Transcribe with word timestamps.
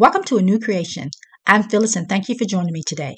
Welcome 0.00 0.22
to 0.26 0.38
A 0.38 0.42
New 0.42 0.60
Creation. 0.60 1.10
I'm 1.44 1.64
Phyllis 1.64 1.96
and 1.96 2.08
thank 2.08 2.28
you 2.28 2.38
for 2.38 2.44
joining 2.44 2.72
me 2.72 2.84
today. 2.86 3.16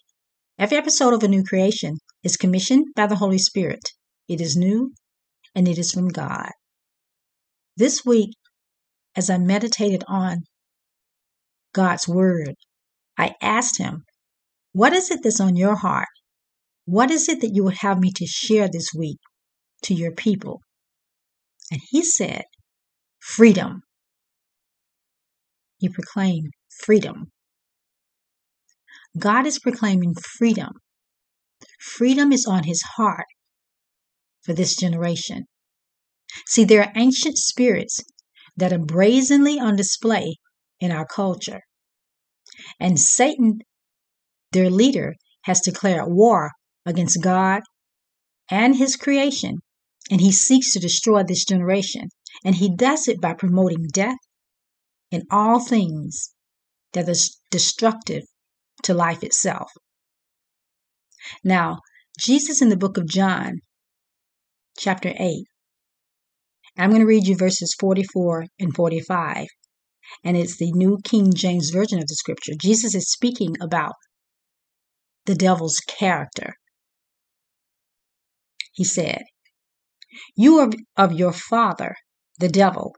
Every 0.58 0.78
episode 0.78 1.12
of 1.12 1.22
A 1.22 1.28
New 1.28 1.44
Creation 1.44 1.98
is 2.24 2.38
commissioned 2.38 2.86
by 2.96 3.06
the 3.06 3.16
Holy 3.16 3.36
Spirit. 3.36 3.82
It 4.28 4.40
is 4.40 4.56
new 4.56 4.94
and 5.54 5.68
it 5.68 5.76
is 5.76 5.92
from 5.92 6.08
God. 6.08 6.48
This 7.76 8.02
week, 8.06 8.30
as 9.14 9.28
I 9.28 9.36
meditated 9.36 10.04
on 10.08 10.44
God's 11.74 12.08
Word, 12.08 12.54
I 13.18 13.34
asked 13.42 13.76
Him, 13.76 14.06
What 14.72 14.94
is 14.94 15.10
it 15.10 15.20
that's 15.22 15.38
on 15.38 15.56
your 15.56 15.76
heart? 15.76 16.08
What 16.86 17.10
is 17.10 17.28
it 17.28 17.42
that 17.42 17.54
you 17.54 17.62
would 17.64 17.76
have 17.80 18.00
me 18.00 18.10
to 18.12 18.24
share 18.24 18.70
this 18.70 18.88
week 18.96 19.18
to 19.82 19.92
your 19.92 20.12
people? 20.12 20.62
And 21.70 21.82
He 21.90 22.02
said, 22.02 22.44
Freedom. 23.18 23.82
He 25.76 25.90
proclaimed 25.90 26.52
freedom. 26.78 27.30
God 29.18 29.46
is 29.46 29.58
proclaiming 29.58 30.14
freedom. 30.14 30.72
Freedom 31.80 32.32
is 32.32 32.46
on 32.46 32.64
his 32.64 32.82
heart 32.96 33.26
for 34.42 34.52
this 34.52 34.76
generation. 34.76 35.44
See, 36.46 36.64
there 36.64 36.82
are 36.82 36.92
ancient 36.94 37.38
spirits 37.38 38.02
that 38.56 38.72
are 38.72 38.78
brazenly 38.78 39.58
on 39.58 39.76
display 39.76 40.36
in 40.78 40.92
our 40.92 41.06
culture. 41.06 41.60
And 42.78 42.98
Satan, 43.00 43.58
their 44.52 44.70
leader, 44.70 45.14
has 45.42 45.60
declared 45.60 46.04
war 46.06 46.50
against 46.86 47.22
God 47.22 47.62
and 48.50 48.76
his 48.76 48.96
creation, 48.96 49.58
and 50.10 50.20
he 50.20 50.32
seeks 50.32 50.72
to 50.72 50.78
destroy 50.78 51.22
this 51.22 51.44
generation. 51.44 52.08
And 52.44 52.54
he 52.54 52.74
does 52.74 53.08
it 53.08 53.20
by 53.20 53.34
promoting 53.34 53.86
death 53.92 54.18
in 55.10 55.22
all 55.30 55.60
things 55.60 56.32
that 56.92 57.08
is 57.08 57.38
destructive 57.50 58.24
to 58.82 58.94
life 58.94 59.22
itself. 59.22 59.70
Now, 61.44 61.80
Jesus 62.18 62.60
in 62.60 62.68
the 62.68 62.76
book 62.76 62.96
of 62.96 63.06
John, 63.06 63.60
chapter 64.78 65.12
8, 65.16 65.44
I'm 66.78 66.90
going 66.90 67.00
to 67.00 67.06
read 67.06 67.26
you 67.26 67.36
verses 67.36 67.74
44 67.78 68.46
and 68.58 68.74
45, 68.74 69.46
and 70.24 70.36
it's 70.36 70.56
the 70.56 70.72
New 70.72 70.98
King 71.04 71.32
James 71.34 71.70
Version 71.70 71.98
of 71.98 72.06
the 72.06 72.14
scripture. 72.14 72.52
Jesus 72.60 72.94
is 72.94 73.10
speaking 73.10 73.56
about 73.60 73.94
the 75.26 75.34
devil's 75.34 75.78
character. 75.86 76.54
He 78.72 78.84
said, 78.84 79.22
You 80.36 80.58
are 80.58 80.70
of 80.96 81.12
your 81.12 81.32
father, 81.32 81.94
the 82.38 82.48
devil, 82.48 82.94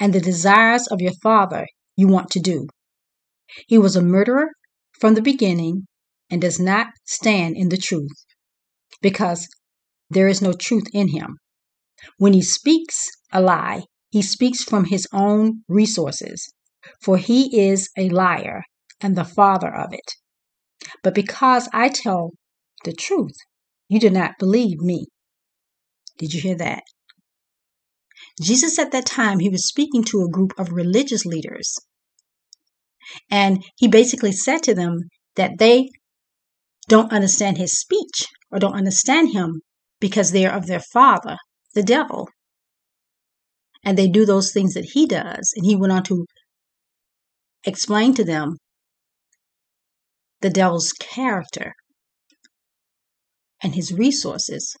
and 0.00 0.12
the 0.12 0.20
desires 0.20 0.86
of 0.88 1.00
your 1.00 1.12
father 1.22 1.66
you 1.96 2.08
want 2.08 2.30
to 2.30 2.40
do. 2.40 2.66
He 3.66 3.78
was 3.78 3.96
a 3.96 4.02
murderer 4.02 4.48
from 5.00 5.14
the 5.14 5.22
beginning 5.22 5.86
and 6.30 6.40
does 6.40 6.58
not 6.58 6.88
stand 7.04 7.56
in 7.56 7.68
the 7.68 7.76
truth 7.76 8.24
because 9.00 9.48
there 10.10 10.28
is 10.28 10.42
no 10.42 10.52
truth 10.52 10.86
in 10.92 11.08
him. 11.08 11.36
When 12.18 12.32
he 12.32 12.42
speaks 12.42 13.08
a 13.32 13.40
lie, 13.40 13.84
he 14.10 14.22
speaks 14.22 14.62
from 14.62 14.86
his 14.86 15.08
own 15.12 15.64
resources, 15.68 16.52
for 17.02 17.18
he 17.18 17.68
is 17.68 17.90
a 17.96 18.08
liar 18.08 18.62
and 19.00 19.16
the 19.16 19.24
father 19.24 19.74
of 19.74 19.92
it. 19.92 20.14
But 21.02 21.14
because 21.14 21.68
I 21.72 21.88
tell 21.88 22.32
the 22.84 22.92
truth, 22.92 23.36
you 23.88 23.98
do 24.00 24.10
not 24.10 24.38
believe 24.38 24.80
me. 24.80 25.06
Did 26.18 26.32
you 26.32 26.40
hear 26.40 26.56
that? 26.56 26.84
Jesus 28.40 28.78
at 28.78 28.90
that 28.92 29.06
time, 29.06 29.38
he 29.38 29.48
was 29.48 29.68
speaking 29.68 30.02
to 30.04 30.22
a 30.22 30.30
group 30.30 30.52
of 30.58 30.72
religious 30.72 31.24
leaders. 31.24 31.78
And 33.30 33.64
he 33.76 33.86
basically 33.86 34.32
said 34.32 34.62
to 34.64 34.74
them 34.74 35.08
that 35.36 35.58
they 35.58 35.90
don't 36.88 37.12
understand 37.12 37.58
his 37.58 37.78
speech 37.78 38.26
or 38.50 38.58
don't 38.58 38.74
understand 38.74 39.32
him 39.32 39.60
because 40.00 40.32
they 40.32 40.44
are 40.46 40.56
of 40.56 40.66
their 40.66 40.82
father, 40.92 41.36
the 41.74 41.82
devil. 41.82 42.28
And 43.84 43.96
they 43.96 44.08
do 44.08 44.24
those 44.24 44.52
things 44.52 44.74
that 44.74 44.90
he 44.92 45.06
does. 45.06 45.52
And 45.56 45.64
he 45.64 45.76
went 45.76 45.92
on 45.92 46.02
to 46.04 46.26
explain 47.64 48.14
to 48.14 48.24
them 48.24 48.56
the 50.40 50.50
devil's 50.50 50.92
character 50.92 51.74
and 53.62 53.74
his 53.74 53.92
resources. 53.92 54.74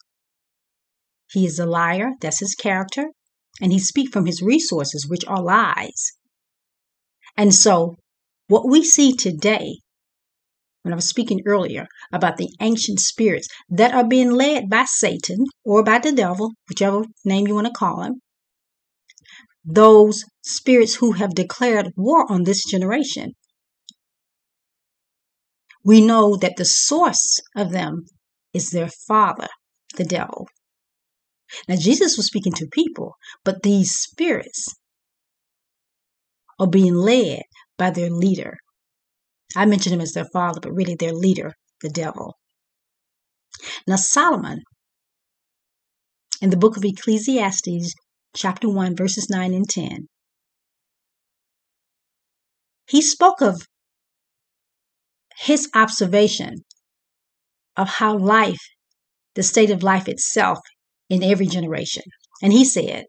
He 1.30 1.46
is 1.46 1.58
a 1.58 1.66
liar, 1.66 2.10
that's 2.20 2.40
his 2.40 2.54
character 2.54 3.06
and 3.60 3.72
he 3.72 3.78
speaks 3.78 4.10
from 4.10 4.26
his 4.26 4.42
resources, 4.42 5.06
which 5.06 5.24
are 5.26 5.42
lies. 5.42 6.12
And 7.36 7.54
so, 7.54 7.96
what 8.48 8.68
we 8.68 8.84
see 8.84 9.14
today, 9.14 9.78
when 10.82 10.92
I 10.92 10.96
was 10.96 11.08
speaking 11.08 11.40
earlier 11.46 11.86
about 12.12 12.36
the 12.36 12.50
ancient 12.60 13.00
spirits 13.00 13.48
that 13.68 13.94
are 13.94 14.06
being 14.06 14.30
led 14.30 14.68
by 14.68 14.84
Satan 14.86 15.46
or 15.64 15.82
by 15.82 15.98
the 15.98 16.12
devil, 16.12 16.52
whichever 16.68 17.04
name 17.24 17.46
you 17.46 17.54
want 17.54 17.66
to 17.66 17.72
call 17.72 18.02
him, 18.02 18.20
those 19.64 20.24
spirits 20.42 20.96
who 20.96 21.12
have 21.12 21.34
declared 21.34 21.92
war 21.96 22.30
on 22.30 22.44
this 22.44 22.64
generation. 22.64 23.32
We 25.82 26.04
know 26.04 26.36
that 26.36 26.56
the 26.56 26.64
source 26.64 27.40
of 27.56 27.70
them 27.70 28.04
is 28.52 28.70
their 28.70 28.90
father, 29.06 29.48
the 29.96 30.04
devil. 30.04 30.48
Now, 31.68 31.76
Jesus 31.76 32.16
was 32.16 32.26
speaking 32.26 32.52
to 32.54 32.66
people, 32.66 33.14
but 33.44 33.62
these 33.62 33.92
spirits 33.92 34.74
are 36.58 36.66
being 36.66 36.94
led 36.94 37.42
by 37.76 37.90
their 37.90 38.10
leader. 38.10 38.58
I 39.56 39.66
mentioned 39.66 39.94
him 39.94 40.00
as 40.00 40.12
their 40.12 40.28
father, 40.32 40.60
but 40.60 40.72
really 40.72 40.94
their 40.94 41.12
leader, 41.12 41.52
the 41.80 41.88
devil. 41.88 42.38
Now, 43.86 43.96
Solomon, 43.96 44.62
in 46.40 46.50
the 46.50 46.56
book 46.56 46.76
of 46.76 46.84
Ecclesiastes, 46.84 47.94
chapter 48.34 48.68
1, 48.68 48.96
verses 48.96 49.28
9 49.30 49.54
and 49.54 49.68
10, 49.68 50.08
he 52.88 53.00
spoke 53.00 53.40
of 53.40 53.66
his 55.38 55.68
observation 55.74 56.64
of 57.76 57.88
how 57.88 58.16
life, 58.16 58.60
the 59.34 59.42
state 59.42 59.70
of 59.70 59.82
life 59.82 60.08
itself, 60.08 60.58
in 61.08 61.22
every 61.22 61.46
generation. 61.46 62.04
And 62.42 62.52
he 62.52 62.64
said, 62.64 63.04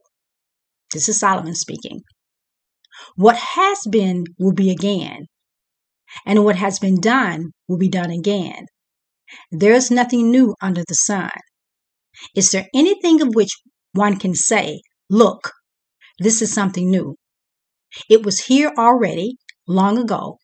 This 0.94 1.10
is 1.10 1.20
Solomon 1.20 1.56
speaking. 1.56 2.02
What 3.16 3.38
has 3.38 3.80
been 3.90 4.26
will 4.40 4.54
be 4.54 4.72
again, 4.72 5.26
and 6.26 6.46
what 6.46 6.56
has 6.56 6.80
been 6.80 7.00
done 7.00 7.52
will 7.68 7.78
be 7.78 7.90
done 7.90 8.12
again. 8.12 8.66
There 9.52 9.74
is 9.74 9.92
nothing 9.92 10.32
new 10.32 10.56
under 10.62 10.84
the 10.88 10.96
sun. 10.96 11.32
Is 12.36 12.52
there 12.52 12.68
anything 12.74 13.22
of 13.22 13.36
which 13.36 13.52
one 13.94 14.18
can 14.18 14.36
say, 14.36 14.82
Look, 15.10 15.52
this 16.20 16.42
is 16.42 16.54
something 16.54 16.90
new? 16.90 17.16
It 18.10 18.26
was 18.26 18.46
here 18.46 18.74
already, 18.78 19.38
long 19.68 19.98
ago. 19.98 20.38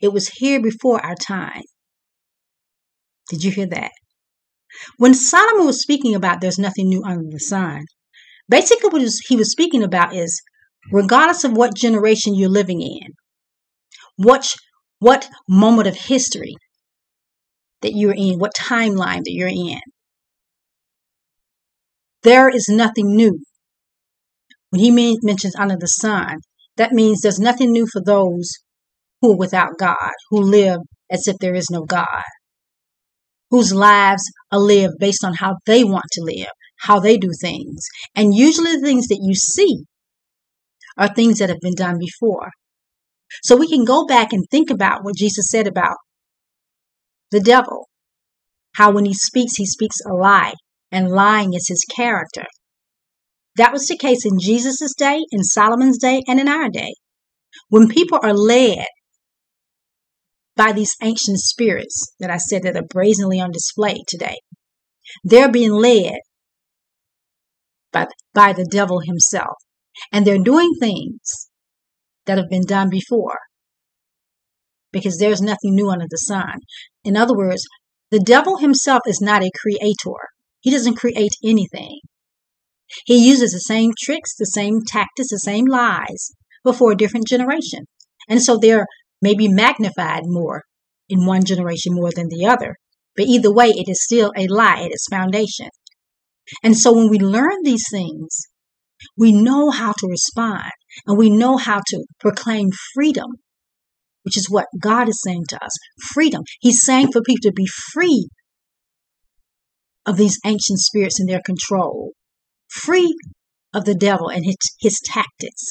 It 0.00 0.12
was 0.12 0.28
here 0.28 0.60
before 0.60 1.04
our 1.04 1.14
time. 1.14 1.62
Did 3.28 3.44
you 3.44 3.50
hear 3.50 3.66
that? 3.66 3.92
When 4.98 5.14
Solomon 5.14 5.66
was 5.66 5.80
speaking 5.80 6.14
about 6.14 6.40
there's 6.40 6.58
nothing 6.58 6.88
new 6.88 7.02
under 7.04 7.24
the 7.30 7.38
sun, 7.38 7.84
basically 8.48 8.90
what 8.90 9.02
he 9.28 9.36
was 9.36 9.50
speaking 9.50 9.82
about 9.82 10.14
is 10.14 10.42
regardless 10.92 11.44
of 11.44 11.52
what 11.52 11.76
generation 11.76 12.34
you're 12.34 12.48
living 12.48 12.80
in, 12.80 13.12
what, 14.16 14.54
what 14.98 15.28
moment 15.48 15.88
of 15.88 15.96
history 15.96 16.54
that 17.82 17.92
you're 17.94 18.14
in, 18.14 18.38
what 18.38 18.54
timeline 18.54 19.22
that 19.24 19.32
you're 19.32 19.48
in, 19.48 19.80
there 22.22 22.48
is 22.48 22.66
nothing 22.68 23.14
new. 23.14 23.38
When 24.70 24.80
he 24.80 25.18
mentions 25.22 25.54
under 25.56 25.76
the 25.76 25.86
sun, 25.86 26.38
that 26.76 26.92
means 26.92 27.20
there's 27.20 27.38
nothing 27.38 27.72
new 27.72 27.86
for 27.86 28.02
those 28.04 28.50
who 29.20 29.32
are 29.32 29.36
without 29.36 29.78
God, 29.78 30.12
who 30.30 30.40
live 30.42 30.80
as 31.10 31.28
if 31.28 31.36
there 31.38 31.54
is 31.54 31.70
no 31.70 31.84
God 31.84 32.22
whose 33.50 33.72
lives 33.72 34.22
are 34.50 34.58
lived 34.58 34.94
based 34.98 35.24
on 35.24 35.34
how 35.34 35.56
they 35.66 35.84
want 35.84 36.06
to 36.12 36.22
live, 36.22 36.48
how 36.80 36.98
they 37.00 37.16
do 37.16 37.30
things. 37.40 37.86
And 38.14 38.34
usually 38.34 38.76
the 38.76 38.82
things 38.82 39.08
that 39.08 39.20
you 39.22 39.34
see 39.34 39.84
are 40.98 41.08
things 41.08 41.38
that 41.38 41.48
have 41.48 41.60
been 41.60 41.74
done 41.74 41.98
before. 41.98 42.50
So 43.42 43.56
we 43.56 43.68
can 43.68 43.84
go 43.84 44.06
back 44.06 44.32
and 44.32 44.44
think 44.50 44.70
about 44.70 45.04
what 45.04 45.16
Jesus 45.16 45.50
said 45.50 45.66
about 45.66 45.96
the 47.30 47.40
devil. 47.40 47.88
How 48.74 48.92
when 48.92 49.04
he 49.04 49.14
speaks, 49.14 49.56
he 49.56 49.66
speaks 49.66 49.96
a 50.06 50.14
lie, 50.14 50.54
and 50.92 51.10
lying 51.10 51.54
is 51.54 51.68
his 51.68 51.84
character. 51.94 52.44
That 53.56 53.72
was 53.72 53.86
the 53.86 53.96
case 53.96 54.24
in 54.24 54.38
Jesus' 54.38 54.94
day, 54.96 55.24
in 55.32 55.42
Solomon's 55.42 55.98
day, 55.98 56.22
and 56.28 56.38
in 56.38 56.48
our 56.48 56.68
day. 56.68 56.94
When 57.68 57.88
people 57.88 58.20
are 58.22 58.34
led 58.34 58.84
by 60.56 60.72
these 60.72 60.94
ancient 61.02 61.38
spirits 61.38 62.14
that 62.18 62.30
I 62.30 62.38
said 62.38 62.62
that 62.62 62.76
are 62.76 62.86
brazenly 62.88 63.40
on 63.40 63.52
display 63.52 64.02
today. 64.08 64.36
They're 65.22 65.50
being 65.50 65.72
led 65.72 66.14
by, 67.92 68.06
by 68.34 68.52
the 68.52 68.66
devil 68.70 69.00
himself. 69.00 69.56
And 70.12 70.26
they're 70.26 70.38
doing 70.38 70.72
things 70.80 71.48
that 72.26 72.38
have 72.38 72.50
been 72.50 72.66
done 72.66 72.90
before 72.90 73.38
because 74.92 75.18
there's 75.18 75.40
nothing 75.40 75.74
new 75.74 75.90
under 75.90 76.06
the 76.08 76.16
sun. 76.16 76.60
In 77.04 77.16
other 77.16 77.36
words, 77.36 77.62
the 78.10 78.20
devil 78.20 78.58
himself 78.58 79.00
is 79.06 79.20
not 79.20 79.42
a 79.42 79.50
creator. 79.60 80.18
He 80.60 80.70
doesn't 80.70 80.96
create 80.96 81.34
anything. 81.44 82.00
He 83.04 83.28
uses 83.28 83.52
the 83.52 83.60
same 83.60 83.92
tricks, 83.98 84.34
the 84.36 84.46
same 84.46 84.80
tactics, 84.86 85.30
the 85.30 85.38
same 85.38 85.66
lies, 85.66 86.30
but 86.62 86.76
for 86.76 86.92
a 86.92 86.96
different 86.96 87.26
generation. 87.26 87.86
And 88.28 88.42
so 88.42 88.56
they're 88.56 88.86
maybe 89.22 89.48
magnified 89.48 90.22
more 90.24 90.62
in 91.08 91.26
one 91.26 91.44
generation 91.44 91.94
more 91.94 92.10
than 92.14 92.28
the 92.28 92.46
other. 92.46 92.76
But 93.16 93.26
either 93.26 93.52
way, 93.52 93.68
it 93.68 93.88
is 93.88 94.04
still 94.04 94.32
a 94.36 94.46
lie 94.46 94.82
at 94.84 94.92
its 94.92 95.06
foundation. 95.10 95.68
And 96.62 96.76
so 96.76 96.92
when 96.92 97.08
we 97.08 97.18
learn 97.18 97.62
these 97.62 97.84
things, 97.90 98.46
we 99.16 99.32
know 99.32 99.70
how 99.70 99.92
to 99.92 100.06
respond 100.06 100.70
and 101.06 101.18
we 101.18 101.30
know 101.30 101.56
how 101.56 101.80
to 101.88 102.04
proclaim 102.20 102.68
freedom, 102.94 103.30
which 104.22 104.36
is 104.36 104.50
what 104.50 104.66
God 104.80 105.08
is 105.08 105.20
saying 105.24 105.44
to 105.50 105.64
us 105.64 105.72
freedom. 106.12 106.42
He's 106.60 106.84
saying 106.84 107.12
for 107.12 107.22
people 107.22 107.50
to 107.50 107.52
be 107.52 107.66
free 107.92 108.28
of 110.04 110.16
these 110.16 110.38
ancient 110.44 110.78
spirits 110.78 111.18
and 111.18 111.28
their 111.28 111.42
control, 111.44 112.12
free 112.68 113.14
of 113.74 113.84
the 113.84 113.94
devil 113.94 114.28
and 114.28 114.44
his, 114.44 114.56
his 114.80 115.00
tactics. 115.04 115.64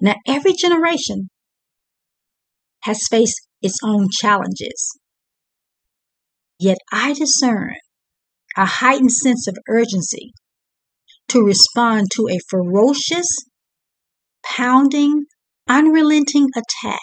Now, 0.00 0.14
every 0.26 0.52
generation 0.52 1.30
has 2.82 3.06
faced 3.08 3.46
its 3.62 3.78
own 3.82 4.08
challenges. 4.10 4.98
Yet 6.58 6.78
I 6.92 7.14
discern 7.14 7.74
a 8.56 8.66
heightened 8.66 9.12
sense 9.12 9.46
of 9.48 9.56
urgency 9.68 10.32
to 11.28 11.42
respond 11.42 12.08
to 12.14 12.28
a 12.30 12.38
ferocious, 12.48 13.26
pounding, 14.44 15.24
unrelenting 15.66 16.48
attack 16.54 17.00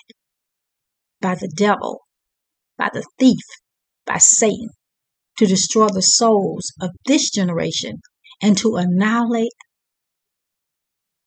by 1.20 1.36
the 1.36 1.52
devil, 1.56 2.02
by 2.78 2.90
the 2.94 3.06
thief, 3.20 3.44
by 4.06 4.18
Satan, 4.18 4.70
to 5.38 5.46
destroy 5.46 5.88
the 5.88 6.02
souls 6.02 6.72
of 6.80 6.92
this 7.06 7.30
generation 7.30 7.98
and 8.42 8.58
to 8.58 8.76
annihilate 8.76 9.54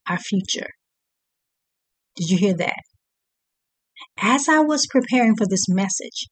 our 0.08 0.18
future. 0.18 0.68
Did 2.16 2.30
you 2.30 2.38
hear 2.38 2.54
that? 2.56 2.82
As 4.18 4.48
I 4.48 4.60
was 4.60 4.86
preparing 4.90 5.34
for 5.36 5.46
this 5.46 5.68
message 5.68 6.28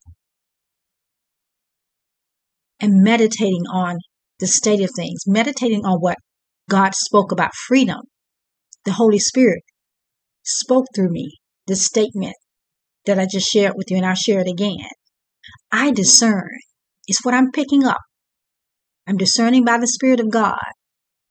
and 2.81 3.03
meditating 3.03 3.65
on 3.73 3.99
the 4.39 4.47
state 4.47 4.81
of 4.81 4.91
things, 4.95 5.23
meditating 5.27 5.85
on 5.85 5.99
what 5.99 6.19
God 6.69 6.95
spoke 6.95 7.33
about 7.33 7.55
freedom, 7.55 8.01
the 8.85 8.93
Holy 8.93 9.19
Spirit 9.19 9.63
spoke 10.45 10.87
through 10.95 11.11
me 11.11 11.39
this 11.67 11.85
statement 11.85 12.35
that 13.07 13.19
I 13.19 13.27
just 13.31 13.51
shared 13.51 13.75
with 13.77 13.91
you, 13.91 13.97
and 13.97 14.07
I'll 14.07 14.15
share 14.15 14.41
it 14.41 14.49
again. 14.49 14.89
I 15.71 15.91
discern. 15.91 16.51
It's 17.09 17.25
what 17.25 17.35
I'm 17.35 17.51
picking 17.51 17.85
up. 17.85 18.01
I'm 19.07 19.17
discerning 19.17 19.65
by 19.65 19.79
the 19.79 19.89
Spirit 19.89 20.21
of 20.21 20.31
God. 20.31 20.59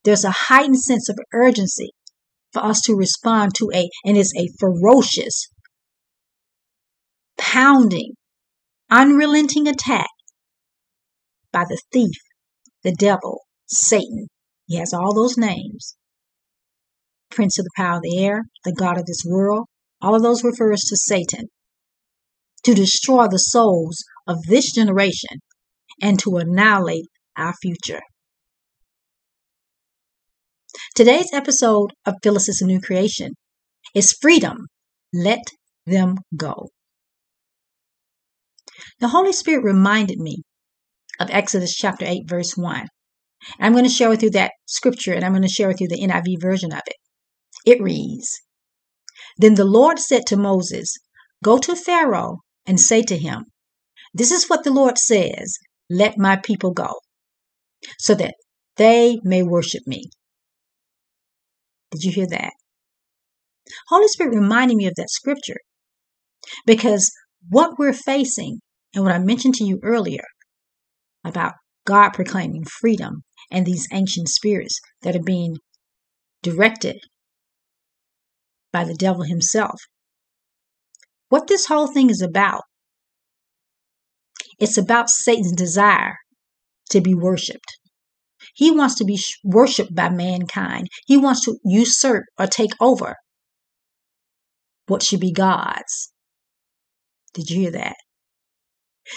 There's 0.04 0.25
a 0.25 0.31
heightened 0.31 0.80
sense 0.80 1.07
of 1.09 1.18
urgency 1.33 1.92
for 2.53 2.63
us 2.63 2.81
to 2.86 2.95
respond 2.95 3.53
to 3.56 3.69
a, 3.74 3.89
and 4.06 4.18
it's 4.18 4.33
a 4.38 4.50
ferocious, 4.59 5.48
pounding, 7.38 8.13
unrelenting 8.89 9.68
attack 9.68 10.09
by 11.51 11.63
the 11.63 11.81
thief, 11.92 12.18
the 12.83 12.94
devil, 12.94 13.42
Satan. 13.68 14.27
He 14.68 14.77
has 14.77 14.94
all 14.94 15.13
those 15.13 15.38
names. 15.38 15.95
Prince 17.30 17.57
of 17.59 17.65
the 17.65 17.71
power 17.75 17.98
of 17.98 18.01
the 18.03 18.24
air, 18.24 18.44
the 18.65 18.74
God 18.74 18.97
of 18.97 19.06
this 19.06 19.24
world. 19.25 19.68
All 20.01 20.15
of 20.15 20.21
those 20.21 20.44
refers 20.44 20.81
to 20.81 20.97
Satan. 20.97 21.47
To 22.65 22.74
destroy 22.74 23.27
the 23.27 23.38
souls 23.38 24.04
of 24.27 24.38
this 24.47 24.71
generation 24.74 25.39
and 26.01 26.19
to 26.19 26.38
annihilate 26.38 27.07
our 27.38 27.54
future. 27.62 28.01
Today's 30.94 31.30
episode 31.32 31.94
of 32.06 32.16
Phyllis's 32.22 32.62
New 32.62 32.82
Creation 32.82 33.32
is 33.96 34.18
Freedom. 34.22 34.68
Let 35.14 35.40
them 35.86 36.18
go. 36.36 36.68
The 39.00 39.08
Holy 39.08 39.32
Spirit 39.32 39.64
reminded 39.64 40.20
me 40.20 40.44
of 41.18 41.30
Exodus 41.30 41.74
chapter 41.74 42.04
8, 42.06 42.24
verse 42.28 42.58
1. 42.58 42.88
I'm 43.58 43.72
going 43.72 43.86
to 43.86 43.90
share 43.90 44.10
with 44.10 44.22
you 44.22 44.32
that 44.32 44.52
scripture 44.68 45.14
and 45.14 45.24
I'm 45.24 45.32
going 45.32 45.44
to 45.44 45.48
share 45.48 45.70
with 45.70 45.80
you 45.80 45.88
the 45.88 46.02
NIV 46.02 46.42
version 46.42 46.74
of 46.74 46.82
it. 46.86 46.98
It 47.66 47.82
reads 47.82 48.42
Then 49.38 49.56
the 49.56 49.64
Lord 49.64 49.98
said 49.98 50.26
to 50.28 50.36
Moses, 50.36 50.94
Go 51.42 51.58
to 51.60 51.74
Pharaoh 51.74 52.40
and 52.66 52.78
say 52.78 53.02
to 53.04 53.18
him, 53.18 53.46
This 54.14 54.32
is 54.32 54.50
what 54.50 54.66
the 54.66 54.74
Lord 54.74 54.98
says, 54.98 55.58
let 55.90 56.18
my 56.18 56.36
people 56.36 56.74
go, 56.74 56.96
so 57.98 58.14
that 58.16 58.36
they 58.76 59.22
may 59.24 59.42
worship 59.42 59.88
me. 59.88 60.12
Did 61.92 62.04
you 62.04 62.12
hear 62.12 62.28
that? 62.28 62.54
Holy 63.90 64.08
Spirit 64.08 64.36
reminded 64.36 64.78
me 64.78 64.88
of 64.88 64.96
that 64.96 65.10
scripture 65.10 65.60
because 66.66 67.12
what 67.50 67.78
we're 67.78 67.94
facing 67.94 68.60
and 68.94 69.04
what 69.04 69.14
I 69.14 69.20
mentioned 69.20 69.56
to 69.56 69.66
you 69.66 69.80
earlier 69.84 70.24
about 71.24 71.54
God 71.86 72.10
proclaiming 72.12 72.64
freedom 72.66 73.24
and 73.52 73.66
these 73.66 73.88
ancient 73.92 74.30
spirits 74.30 74.80
that 75.02 75.16
are 75.16 75.24
being 75.24 75.58
directed 76.42 76.98
by 78.72 78.84
the 78.84 78.96
devil 78.96 79.24
himself. 79.24 79.80
What 81.30 81.48
this 81.48 81.68
whole 81.68 81.88
thing 81.88 82.10
is 82.10 82.22
about, 82.22 82.64
it's 84.60 84.78
about 84.78 85.10
Satan's 85.10 85.54
desire 85.54 86.16
to 86.90 87.02
be 87.02 87.14
worshiped. 87.14 87.78
He 88.53 88.71
wants 88.71 88.95
to 88.95 89.06
be 89.06 89.19
worshiped 89.44 89.95
by 89.95 90.09
mankind. 90.09 90.88
He 91.06 91.18
wants 91.18 91.45
to 91.45 91.57
usurp 91.63 92.25
or 92.38 92.48
take 92.48 92.71
over 92.80 93.15
what 94.88 95.03
should 95.03 95.19
be 95.19 95.31
God's. 95.31 96.12
Did 97.33 97.50
you 97.50 97.62
hear 97.62 97.71
that? 97.71 97.95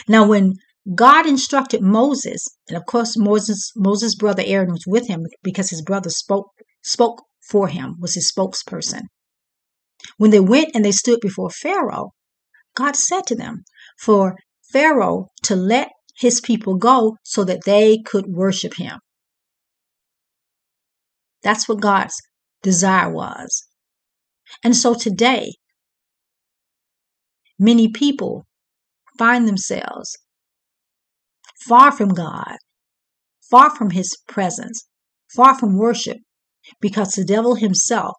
Now, 0.08 0.26
when 0.26 0.54
God 0.94 1.26
instructed 1.26 1.82
Moses, 1.82 2.46
and 2.68 2.76
of 2.76 2.84
course 2.86 3.16
Moses 3.16 3.72
Moses' 3.74 4.14
brother 4.14 4.42
Aaron 4.44 4.70
was 4.70 4.84
with 4.86 5.08
him 5.08 5.26
because 5.42 5.70
his 5.70 5.82
brother 5.82 6.10
spoke 6.10 6.50
spoke 6.82 7.22
for 7.48 7.68
him, 7.68 7.96
was 7.98 8.14
his 8.14 8.30
spokesperson. 8.30 9.02
When 10.18 10.30
they 10.30 10.40
went 10.40 10.70
and 10.74 10.84
they 10.84 10.92
stood 10.92 11.20
before 11.20 11.50
Pharaoh, 11.50 12.10
God 12.76 12.96
said 12.96 13.26
to 13.28 13.34
them, 13.34 13.64
for 13.98 14.36
Pharaoh 14.72 15.28
to 15.44 15.56
let 15.56 15.90
his 16.16 16.40
people 16.40 16.76
go 16.76 17.16
so 17.22 17.44
that 17.44 17.64
they 17.64 17.98
could 17.98 18.26
worship 18.26 18.74
him. 18.74 18.98
That's 21.44 21.68
what 21.68 21.80
God's 21.80 22.16
desire 22.62 23.10
was. 23.10 23.66
And 24.64 24.74
so 24.74 24.94
today, 24.94 25.52
many 27.58 27.88
people 27.88 28.46
find 29.18 29.46
themselves 29.46 30.16
far 31.68 31.92
from 31.92 32.08
God, 32.08 32.56
far 33.48 33.70
from 33.70 33.90
His 33.90 34.16
presence, 34.26 34.88
far 35.36 35.56
from 35.56 35.78
worship, 35.78 36.16
because 36.80 37.12
the 37.12 37.24
devil 37.24 37.54
himself 37.56 38.16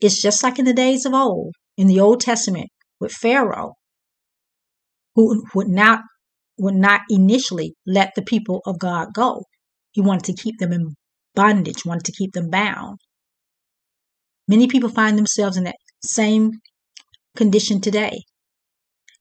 is 0.00 0.20
just 0.20 0.42
like 0.42 0.58
in 0.58 0.64
the 0.64 0.72
days 0.74 1.06
of 1.06 1.14
old, 1.14 1.54
in 1.76 1.86
the 1.86 1.98
Old 1.98 2.20
Testament 2.20 2.68
with 3.00 3.12
Pharaoh, 3.12 3.74
who 5.14 5.44
would 5.54 5.68
not 5.68 6.00
would 6.58 6.74
not 6.74 7.02
initially 7.08 7.74
let 7.86 8.14
the 8.16 8.22
people 8.22 8.60
of 8.66 8.78
God 8.78 9.08
go. 9.14 9.44
He 9.92 10.00
wanted 10.00 10.24
to 10.24 10.42
keep 10.42 10.58
them 10.58 10.72
in 10.72 10.94
bondage, 11.38 11.84
wanted 11.84 12.04
to 12.04 12.18
keep 12.18 12.32
them 12.32 12.50
bound. 12.50 12.98
Many 14.48 14.66
people 14.66 14.88
find 14.88 15.16
themselves 15.16 15.56
in 15.56 15.62
that 15.64 15.76
same 16.02 16.50
condition 17.36 17.80
today. 17.80 18.24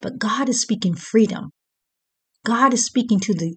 But 0.01 0.17
God 0.17 0.50
is 0.50 0.59
speaking 0.59 0.95
freedom. 0.95 1.51
God 2.43 2.74
is 2.74 2.88
speaking 2.88 3.19
to 3.19 3.36
the 3.36 3.55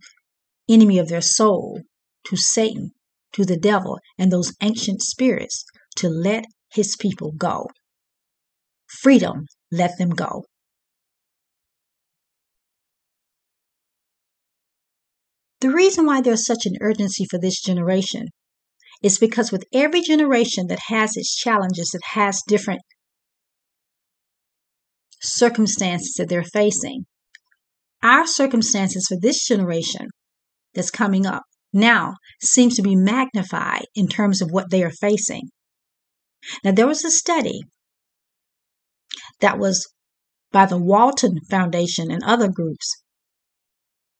enemy 0.68 0.98
of 0.98 1.08
their 1.08 1.22
soul, 1.22 1.80
to 2.26 2.36
Satan, 2.36 2.90
to 3.32 3.46
the 3.46 3.56
devil, 3.56 3.98
and 4.18 4.30
those 4.30 4.52
ancient 4.60 5.00
spirits 5.00 5.64
to 5.96 6.10
let 6.10 6.44
his 6.70 6.96
people 6.96 7.32
go. 7.32 7.66
Freedom, 8.86 9.46
let 9.72 9.96
them 9.96 10.10
go. 10.10 10.44
The 15.62 15.70
reason 15.70 16.04
why 16.04 16.20
there's 16.20 16.44
such 16.44 16.66
an 16.66 16.76
urgency 16.82 17.24
for 17.24 17.38
this 17.38 17.62
generation 17.62 18.28
is 19.02 19.18
because 19.18 19.50
with 19.50 19.64
every 19.72 20.00
generation 20.00 20.66
that 20.68 20.80
has 20.88 21.16
its 21.16 21.34
challenges, 21.34 21.92
it 21.94 22.02
has 22.14 22.42
different 22.46 22.80
circumstances 25.20 26.14
that 26.18 26.28
they're 26.28 26.42
facing, 26.42 27.04
our 28.02 28.26
circumstances 28.26 29.06
for 29.08 29.18
this 29.20 29.46
generation 29.46 30.08
that's 30.74 30.90
coming 30.90 31.26
up 31.26 31.42
now 31.72 32.14
seems 32.42 32.76
to 32.76 32.82
be 32.82 32.96
magnified 32.96 33.84
in 33.94 34.08
terms 34.08 34.40
of 34.40 34.50
what 34.50 34.70
they 34.70 34.82
are 34.82 34.90
facing. 34.90 35.50
Now, 36.64 36.72
there 36.72 36.86
was 36.86 37.04
a 37.04 37.10
study 37.10 37.60
that 39.40 39.58
was 39.58 39.86
by 40.52 40.66
the 40.66 40.78
Walton 40.78 41.38
Foundation 41.48 42.10
and 42.10 42.24
other 42.24 42.48
groups. 42.48 43.02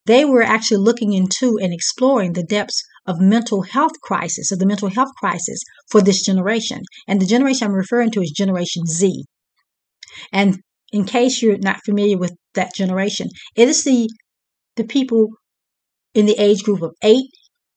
They 0.07 0.25
were 0.25 0.42
actually 0.42 0.78
looking 0.78 1.12
into 1.12 1.59
and 1.61 1.73
exploring 1.73 2.33
the 2.33 2.42
depths 2.42 2.83
of 3.07 3.21
mental 3.21 3.62
health 3.62 4.00
crisis, 4.02 4.50
of 4.50 4.59
the 4.59 4.66
mental 4.66 4.88
health 4.88 5.11
crisis 5.19 5.61
for 5.90 6.00
this 6.00 6.25
generation. 6.25 6.83
And 7.07 7.21
the 7.21 7.26
generation 7.26 7.66
I'm 7.66 7.75
referring 7.75 8.11
to 8.12 8.21
is 8.21 8.30
Generation 8.30 8.87
Z. 8.87 9.25
And 10.33 10.61
in 10.92 11.04
case 11.04 11.42
you're 11.42 11.59
not 11.59 11.85
familiar 11.85 12.19
with 12.19 12.33
that 12.54 12.75
generation, 12.75 13.28
it 13.54 13.69
is 13.69 13.85
the 13.85 14.09
the 14.76 14.85
people 14.85 15.28
in 16.14 16.26
the 16.26 16.38
age 16.38 16.62
group 16.62 16.83
of 16.83 16.95
eight, 17.02 17.26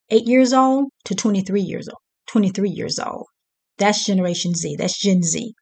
eight 0.09 0.27
years 0.27 0.53
old 0.53 0.89
to 1.05 1.15
23 1.15 1.61
years 1.61 1.87
old, 1.87 1.99
23 2.27 2.69
years 2.69 2.99
old. 2.99 3.25
That's 3.77 4.05
Generation 4.05 4.53
Z. 4.53 4.75
That's 4.77 4.99
Gen 4.99 5.21
Z. 5.23 5.53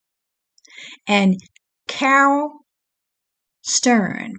And 1.08 1.38
Carol 1.88 2.52
Stern, 3.62 4.34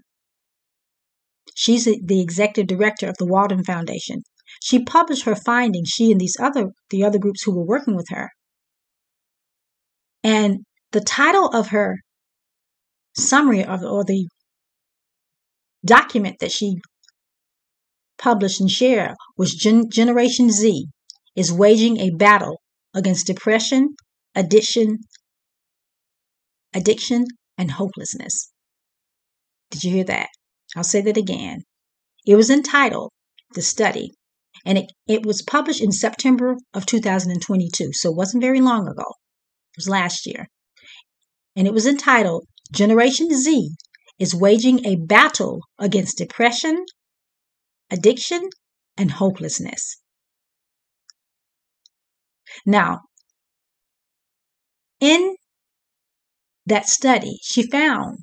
she's 1.63 1.85
the 1.85 2.21
executive 2.21 2.67
director 2.67 3.09
of 3.09 3.17
the 3.19 3.27
Walton 3.27 3.63
Foundation. 3.65 4.23
She 4.61 4.85
published 4.85 5.25
her 5.25 5.37
findings, 5.37 5.89
she 5.89 6.11
and 6.11 6.21
these 6.21 6.37
other 6.41 6.73
the 6.91 7.05
other 7.05 7.19
groups 7.19 7.43
who 7.43 7.57
were 7.57 7.65
working 7.65 7.95
with 7.95 8.09
her. 8.11 8.31
And 10.25 10.65
the 10.91 11.01
title 11.01 11.47
of 11.47 11.69
her 11.69 11.99
summary 13.15 13.65
of 13.65 13.83
or 13.83 14.05
the 14.05 14.29
document 15.85 16.37
that 16.41 16.53
she 16.53 16.77
published 18.19 18.61
and 18.61 18.71
shared 18.71 19.15
was 19.37 19.55
Gen- 19.55 19.91
Generation 19.91 20.51
Z 20.51 20.87
is 21.37 21.53
waging 21.53 21.99
a 21.99 22.11
battle 22.11 22.61
against 22.95 23.27
depression, 23.27 23.95
addiction, 24.35 24.99
addiction, 26.75 27.25
and 27.57 27.71
hopelessness. 27.73 28.53
Did 29.71 29.85
you 29.85 29.93
hear 29.93 30.05
that? 30.05 30.29
I'll 30.77 30.85
say 30.85 31.01
that 31.03 31.17
again. 31.17 31.63
It 32.27 32.37
was 32.37 32.51
entitled 32.51 33.11
The 33.55 33.63
Study, 33.63 34.13
and 34.65 34.79
it, 34.79 34.93
it 35.07 35.27
was 35.27 35.43
published 35.43 35.83
in 35.83 35.93
September 35.93 36.57
of 36.73 36.87
2022, 36.87 37.93
so 37.93 38.11
it 38.11 38.17
wasn't 38.17 38.43
very 38.43 38.61
long 38.61 38.89
ago. 38.89 39.15
It 39.73 39.79
was 39.79 39.89
last 39.89 40.27
year. 40.27 40.49
And 41.57 41.67
it 41.67 41.75
was 41.75 41.87
entitled 41.87 42.47
Generation 42.73 43.29
Z 43.31 43.71
is 44.19 44.35
waging 44.35 44.87
a 44.87 44.97
battle 44.97 45.61
against 45.79 46.19
depression, 46.19 46.85
addiction, 47.91 48.49
and 48.97 49.11
hopelessness. 49.13 50.01
Now, 52.65 53.01
in 55.01 55.37
that 56.67 56.89
study, 56.89 57.39
she 57.43 57.69
found 57.69 58.21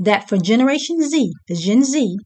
that 0.00 0.28
for 0.28 0.38
Generation 0.38 1.02
Z, 1.02 1.30
the 1.46 1.54
Gen 1.54 1.84
Z, 1.84 2.16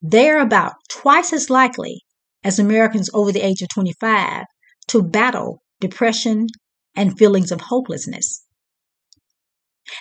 they're 0.00 0.40
about 0.40 0.72
twice 0.88 1.32
as 1.32 1.50
likely 1.50 2.00
as 2.42 2.58
Americans 2.58 3.10
over 3.12 3.30
the 3.30 3.42
age 3.42 3.60
of 3.60 3.68
25 3.68 4.44
to 4.88 5.02
battle 5.02 5.62
depression 5.80 6.46
and 6.94 7.18
feelings 7.18 7.52
of 7.52 7.60
hopelessness. 7.62 8.44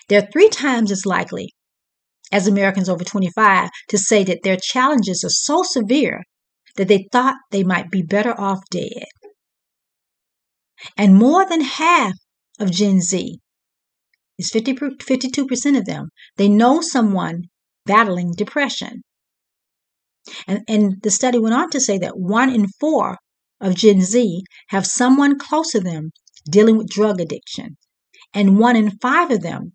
They're 0.07 0.27
three 0.31 0.49
times 0.49 0.91
as 0.91 1.05
likely 1.05 1.53
as 2.31 2.47
Americans 2.47 2.89
over 2.89 3.03
25 3.03 3.69
to 3.89 3.97
say 3.97 4.23
that 4.23 4.43
their 4.43 4.57
challenges 4.57 5.23
are 5.23 5.29
so 5.29 5.63
severe 5.63 6.23
that 6.77 6.87
they 6.87 7.07
thought 7.11 7.35
they 7.51 7.63
might 7.63 7.91
be 7.91 8.01
better 8.01 8.39
off 8.39 8.59
dead. 8.71 9.05
And 10.97 11.15
more 11.15 11.47
than 11.47 11.61
half 11.61 12.13
of 12.59 12.71
Gen 12.71 13.01
Z 13.01 13.39
is 14.37 14.49
50, 14.49 14.73
52% 14.73 15.77
of 15.77 15.85
them. 15.85 16.09
They 16.37 16.49
know 16.49 16.81
someone 16.81 17.43
battling 17.85 18.31
depression. 18.31 19.01
And, 20.47 20.61
and 20.67 21.01
the 21.03 21.11
study 21.11 21.37
went 21.37 21.55
on 21.55 21.69
to 21.69 21.79
say 21.79 21.97
that 21.99 22.17
one 22.17 22.49
in 22.49 22.67
four 22.79 23.17
of 23.61 23.75
Gen 23.75 24.01
Z 24.01 24.43
have 24.69 24.85
someone 24.85 25.37
close 25.37 25.71
to 25.71 25.79
them 25.79 26.11
dealing 26.49 26.77
with 26.77 26.89
drug 26.89 27.21
addiction. 27.21 27.77
And 28.33 28.59
one 28.59 28.75
in 28.75 28.97
five 28.99 29.31
of 29.31 29.41
them 29.41 29.73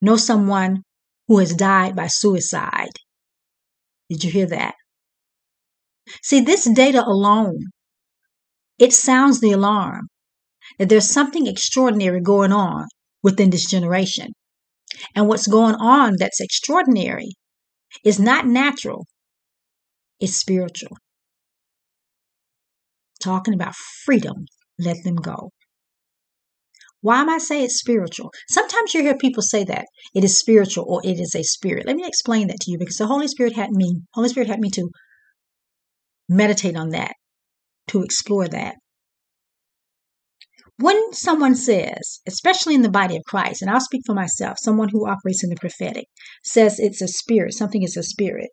know 0.00 0.16
someone 0.16 0.82
who 1.28 1.38
has 1.38 1.54
died 1.54 1.96
by 1.96 2.06
suicide. 2.06 2.92
Did 4.08 4.22
you 4.22 4.30
hear 4.30 4.46
that? 4.46 4.74
See, 6.22 6.40
this 6.40 6.70
data 6.70 7.02
alone, 7.04 7.58
it 8.78 8.92
sounds 8.92 9.40
the 9.40 9.52
alarm 9.52 10.08
that 10.78 10.88
there's 10.88 11.10
something 11.10 11.46
extraordinary 11.46 12.20
going 12.20 12.52
on 12.52 12.86
within 13.26 13.50
this 13.50 13.68
generation. 13.68 14.28
And 15.16 15.26
what's 15.26 15.48
going 15.48 15.74
on 15.74 16.14
that's 16.16 16.40
extraordinary 16.40 17.30
is 18.04 18.20
not 18.20 18.46
natural, 18.46 19.04
it's 20.20 20.36
spiritual. 20.36 20.96
Talking 23.20 23.52
about 23.52 23.74
freedom, 24.04 24.46
let 24.78 24.98
them 25.02 25.16
go. 25.16 25.50
Why 27.00 27.20
am 27.20 27.28
I 27.28 27.38
saying 27.38 27.64
it's 27.64 27.80
spiritual? 27.80 28.30
Sometimes 28.48 28.94
you 28.94 29.02
hear 29.02 29.16
people 29.16 29.42
say 29.42 29.64
that 29.64 29.86
it 30.14 30.22
is 30.22 30.38
spiritual 30.38 30.84
or 30.86 31.00
it 31.02 31.18
is 31.18 31.34
a 31.34 31.42
spirit. 31.42 31.84
Let 31.84 31.96
me 31.96 32.06
explain 32.06 32.46
that 32.46 32.60
to 32.60 32.70
you 32.70 32.78
because 32.78 32.98
the 32.98 33.08
Holy 33.08 33.26
Spirit 33.26 33.56
had 33.56 33.70
me, 33.72 34.02
Holy 34.14 34.28
Spirit 34.28 34.48
had 34.48 34.60
me 34.60 34.70
to 34.70 34.88
meditate 36.28 36.76
on 36.76 36.90
that, 36.90 37.14
to 37.88 38.04
explore 38.04 38.46
that. 38.46 38.76
When 40.78 41.12
someone 41.12 41.54
says, 41.54 42.20
especially 42.26 42.74
in 42.74 42.82
the 42.82 42.90
body 42.90 43.16
of 43.16 43.24
Christ, 43.24 43.62
and 43.62 43.70
I'll 43.70 43.80
speak 43.80 44.02
for 44.04 44.14
myself, 44.14 44.58
someone 44.60 44.90
who 44.90 45.08
operates 45.08 45.42
in 45.42 45.48
the 45.48 45.56
prophetic 45.56 46.04
says 46.44 46.78
it's 46.78 47.00
a 47.00 47.08
spirit, 47.08 47.54
something 47.54 47.82
is 47.82 47.96
a 47.96 48.02
spirit, 48.02 48.50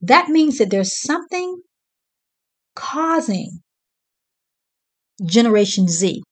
that 0.00 0.28
means 0.28 0.58
that 0.58 0.70
there's 0.70 1.00
something 1.02 1.62
causing 2.76 3.60
Generation 5.24 5.88
Z, 5.88 6.22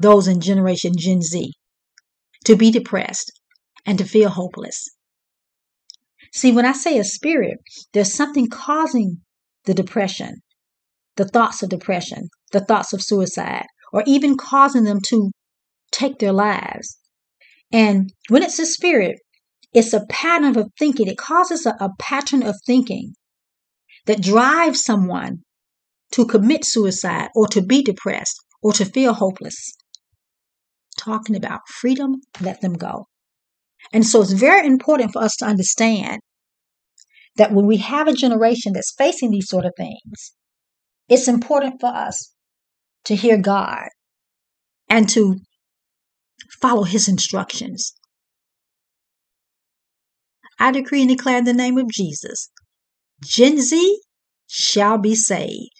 those 0.00 0.26
in 0.26 0.40
Generation 0.40 0.94
Gen 0.96 1.22
Z, 1.22 1.52
to 2.44 2.56
be 2.56 2.72
depressed 2.72 3.30
and 3.84 3.98
to 3.98 4.04
feel 4.04 4.30
hopeless. 4.30 4.90
See, 6.32 6.50
when 6.50 6.66
I 6.66 6.72
say 6.72 6.98
a 6.98 7.04
spirit, 7.04 7.58
there's 7.92 8.12
something 8.12 8.48
causing 8.48 9.18
the 9.64 9.74
depression, 9.74 10.42
the 11.16 11.24
thoughts 11.24 11.62
of 11.62 11.68
depression, 11.68 12.28
the 12.50 12.60
thoughts 12.60 12.92
of 12.92 13.02
suicide, 13.02 13.66
or 13.96 14.02
even 14.06 14.36
causing 14.36 14.84
them 14.84 15.00
to 15.08 15.30
take 15.90 16.18
their 16.18 16.32
lives. 16.32 16.98
And 17.72 18.12
when 18.28 18.42
it's 18.42 18.58
a 18.58 18.66
spirit, 18.66 19.16
it's 19.72 19.94
a 19.94 20.04
pattern 20.10 20.58
of 20.58 20.68
thinking. 20.78 21.08
It 21.08 21.16
causes 21.16 21.64
a, 21.64 21.70
a 21.80 21.88
pattern 21.98 22.42
of 22.42 22.56
thinking 22.66 23.14
that 24.04 24.20
drives 24.20 24.84
someone 24.84 25.38
to 26.12 26.26
commit 26.26 26.66
suicide 26.66 27.28
or 27.34 27.46
to 27.48 27.62
be 27.62 27.82
depressed 27.82 28.36
or 28.62 28.74
to 28.74 28.84
feel 28.84 29.14
hopeless. 29.14 29.56
Talking 30.98 31.34
about 31.34 31.60
freedom, 31.66 32.16
let 32.42 32.60
them 32.60 32.74
go. 32.74 33.06
And 33.94 34.04
so 34.04 34.20
it's 34.20 34.32
very 34.32 34.66
important 34.66 35.14
for 35.14 35.22
us 35.22 35.34
to 35.36 35.46
understand 35.46 36.20
that 37.36 37.52
when 37.52 37.66
we 37.66 37.78
have 37.78 38.08
a 38.08 38.12
generation 38.12 38.74
that's 38.74 38.94
facing 38.98 39.30
these 39.30 39.48
sort 39.48 39.64
of 39.64 39.72
things, 39.78 40.34
it's 41.08 41.28
important 41.28 41.80
for 41.80 41.88
us 41.88 42.35
to 43.06 43.16
hear 43.16 43.38
God 43.38 43.88
and 44.88 45.08
to 45.10 45.36
follow 46.60 46.84
his 46.84 47.08
instructions. 47.08 47.92
I 50.58 50.70
decree 50.70 51.02
and 51.02 51.08
declare 51.08 51.38
in 51.38 51.44
the 51.44 51.52
name 51.52 51.78
of 51.78 51.88
Jesus 51.90 52.50
Gen 53.22 53.60
Z 53.60 54.00
shall 54.46 54.98
be 54.98 55.14
saved. 55.14 55.70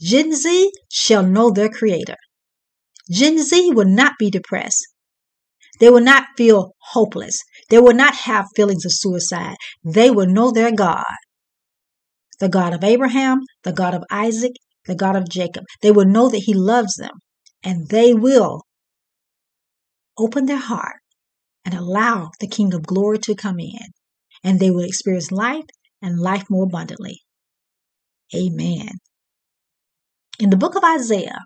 Gen 0.00 0.32
Z 0.34 0.70
shall 0.90 1.22
know 1.22 1.50
their 1.50 1.68
Creator. 1.68 2.16
Gen 3.10 3.38
Z 3.38 3.72
will 3.72 3.88
not 3.88 4.12
be 4.18 4.30
depressed. 4.30 4.86
They 5.80 5.90
will 5.90 6.00
not 6.00 6.24
feel 6.36 6.72
hopeless. 6.92 7.38
They 7.70 7.78
will 7.78 7.94
not 7.94 8.14
have 8.14 8.46
feelings 8.56 8.84
of 8.84 8.92
suicide. 8.94 9.56
They 9.84 10.10
will 10.10 10.26
know 10.26 10.50
their 10.50 10.72
God 10.72 11.04
the 12.38 12.48
God 12.48 12.74
of 12.74 12.84
Abraham, 12.84 13.40
the 13.64 13.72
God 13.72 13.94
of 13.94 14.04
Isaac, 14.10 14.52
the 14.86 14.94
God 14.94 15.16
of 15.16 15.28
Jacob. 15.28 15.64
They 15.82 15.90
will 15.90 16.06
know 16.06 16.28
that 16.28 16.44
He 16.44 16.54
loves 16.54 16.94
them 16.96 17.18
and 17.62 17.88
they 17.88 18.14
will 18.14 18.62
open 20.18 20.46
their 20.46 20.56
heart 20.56 21.00
and 21.64 21.74
allow 21.74 22.30
the 22.40 22.48
King 22.48 22.72
of 22.74 22.86
Glory 22.86 23.18
to 23.18 23.34
come 23.34 23.58
in 23.58 23.88
and 24.42 24.60
they 24.60 24.70
will 24.70 24.84
experience 24.84 25.32
life 25.32 25.64
and 26.00 26.20
life 26.20 26.44
more 26.48 26.64
abundantly. 26.64 27.20
Amen. 28.34 28.88
In 30.38 30.50
the 30.50 30.56
book 30.56 30.76
of 30.76 30.84
Isaiah, 30.84 31.40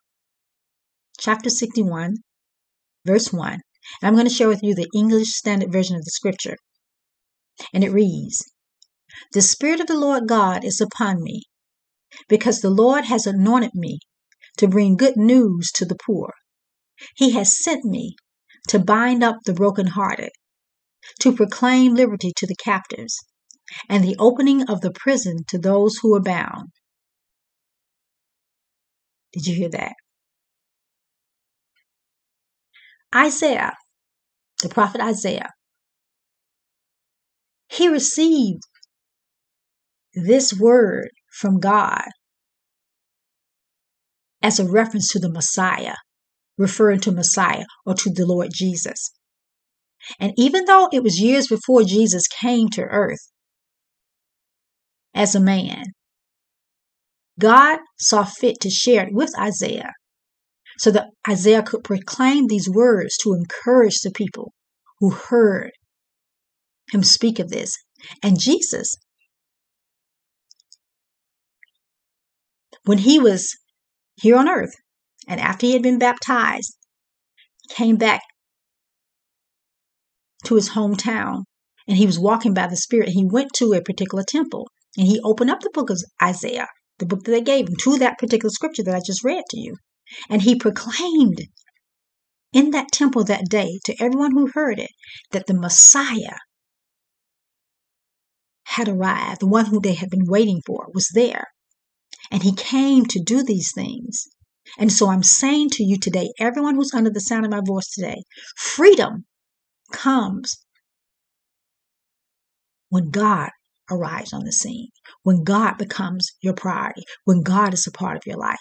chapter 1.19 1.49
61, 1.51 2.17
verse 3.07 3.33
1, 3.33 3.53
and 3.53 3.61
I'm 4.03 4.15
going 4.15 4.27
to 4.27 4.33
share 4.33 4.49
with 4.49 4.63
you 4.63 4.75
the 4.75 4.89
English 4.95 5.29
Standard 5.29 5.73
Version 5.73 5.97
of 5.97 6.05
the 6.05 6.11
scripture. 6.11 6.57
And 7.73 7.85
it 7.85 7.91
reads 7.91 8.45
The 9.33 9.43
Spirit 9.43 9.81
of 9.81 9.87
the 9.87 9.99
Lord 9.99 10.27
God 10.27 10.65
is 10.65 10.81
upon 10.81 11.23
me 11.23 11.43
because 12.29 12.61
the 12.61 12.71
Lord 12.71 13.05
has 13.05 13.27
anointed 13.27 13.75
me 13.75 13.99
to 14.59 14.69
bring 14.69 14.97
good 14.97 15.17
news 15.17 15.71
to 15.73 15.85
the 15.85 15.97
poor. 16.07 16.33
He 17.17 17.31
has 17.33 17.59
sent 17.62 17.85
me 17.85 18.17
to 18.69 18.79
bind 18.79 19.23
up 19.23 19.37
the 19.45 19.55
brokenhearted, 19.55 20.31
to 21.21 21.35
proclaim 21.35 21.95
liberty 21.95 22.33
to 22.37 22.47
the 22.47 22.57
captives, 22.57 23.17
and 23.89 24.05
the 24.05 24.17
opening 24.19 24.69
of 24.69 24.81
the 24.81 24.91
prison 24.91 25.39
to 25.49 25.59
those 25.59 25.99
who 25.99 26.15
are 26.15 26.23
bound. 26.23 26.69
Did 29.33 29.47
you 29.47 29.55
hear 29.55 29.71
that? 29.71 29.95
Isaiah, 33.15 33.73
the 34.62 34.69
prophet 34.69 35.00
Isaiah, 35.00 35.50
he 37.69 37.89
received 37.89 38.62
this 40.15 40.53
word 40.53 41.11
from 41.31 41.61
God 41.61 42.05
as 44.43 44.59
a 44.59 44.69
reference 44.69 45.09
to 45.09 45.19
the 45.19 45.31
Messiah, 45.31 45.95
referring 46.57 47.01
to 47.01 47.13
Messiah 47.13 47.65
or 47.85 47.95
to 47.95 48.11
the 48.11 48.27
Lord 48.27 48.51
Jesus. 48.53 49.13
And 50.19 50.33
even 50.37 50.65
though 50.65 50.89
it 50.93 51.03
was 51.03 51.21
years 51.21 51.47
before 51.47 51.85
Jesus 51.85 52.27
came 52.27 52.69
to 52.71 52.83
earth 52.83 53.31
as 55.15 55.35
a 55.35 55.41
man, 55.41 55.85
God 57.39 57.79
saw 57.99 58.25
fit 58.25 58.61
to 58.61 58.71
share 58.71 59.07
it 59.07 59.15
with 59.15 59.31
Isaiah 59.39 59.93
so 60.79 60.91
that 60.91 61.11
Isaiah 61.29 61.63
could 61.63 61.85
proclaim 61.85 62.47
these 62.47 62.69
words 62.69 63.17
to 63.19 63.35
encourage 63.35 64.01
the 64.01 64.11
people 64.11 64.53
who 64.99 65.11
heard 65.11 65.73
him 66.93 67.03
speak 67.03 67.39
of 67.39 67.51
this. 67.51 67.77
And 68.23 68.41
Jesus, 68.41 68.97
when 72.85 72.99
he 72.99 73.19
was 73.19 73.57
here 74.17 74.37
on 74.37 74.49
earth 74.49 74.75
and 75.29 75.41
after 75.41 75.67
he 75.67 75.73
had 75.73 75.83
been 75.83 75.99
baptized, 75.99 76.77
came 77.69 77.97
back 77.97 78.21
to 80.45 80.55
his 80.55 80.71
hometown 80.71 81.45
and 81.87 81.97
he 81.97 82.07
was 82.07 82.19
walking 82.19 82.55
by 82.55 82.67
the 82.67 82.77
Spirit. 82.77 83.11
He 83.11 83.25
went 83.25 83.53
to 83.57 83.73
a 83.73 83.83
particular 83.83 84.25
temple 84.27 84.69
and 84.97 85.07
he 85.07 85.21
opened 85.25 85.51
up 85.51 85.61
the 85.61 85.71
book 85.73 85.91
of 85.91 86.03
Isaiah, 86.23 86.69
the 86.99 87.07
book 87.07 87.25
that 87.25 87.33
they 87.33 87.41
gave 87.41 87.69
him, 87.69 87.77
to 87.81 87.99
that 87.99 88.19
particular 88.19 88.51
scripture 88.51 88.83
that 88.85 88.95
I 88.95 89.01
just 89.05 89.25
read 89.25 89.45
to 89.51 89.61
you. 89.61 89.77
And 90.29 90.43
he 90.43 90.57
proclaimed 90.57 91.43
in 92.53 92.71
that 92.71 92.91
temple 92.93 93.25
that 93.25 93.49
day 93.49 93.79
to 93.85 94.03
everyone 94.03 94.33
who 94.33 94.51
heard 94.53 94.79
it 94.79 94.91
that 95.31 95.47
the 95.47 95.55
Messiah 95.55 96.37
had 98.65 98.89
arrived, 98.89 99.41
the 99.41 99.47
one 99.47 99.67
who 99.67 99.81
they 99.81 99.95
had 99.95 100.11
been 100.11 100.27
waiting 100.27 100.61
for 100.67 100.89
was 100.93 101.09
there. 101.15 101.45
And 102.31 102.43
he 102.43 102.55
came 102.55 103.05
to 103.07 103.23
do 103.23 103.43
these 103.43 103.73
things. 103.75 104.29
And 104.79 104.93
so 104.93 105.09
I'm 105.09 105.23
saying 105.23 105.71
to 105.71 105.85
you 105.85 105.99
today, 105.99 106.31
everyone 106.39 106.77
who's 106.77 106.95
under 106.95 107.11
the 107.11 107.21
sound 107.21 107.45
of 107.45 107.51
my 107.51 107.61
voice 107.65 107.91
today, 107.91 108.23
freedom 108.57 109.25
comes 109.93 110.65
when 112.89 113.11
God 113.11 113.51
arrives 113.91 114.33
on 114.33 114.45
the 114.45 114.53
scene, 114.53 114.89
when 115.23 115.43
God 115.43 115.77
becomes 115.79 116.31
your 116.41 116.55
priority, 116.55 117.03
when 117.25 117.43
God 117.43 117.75
is 117.75 117.87
a 117.87 117.91
part 117.91 118.17
of 118.17 118.27
your 118.27 118.37
life. 118.37 118.59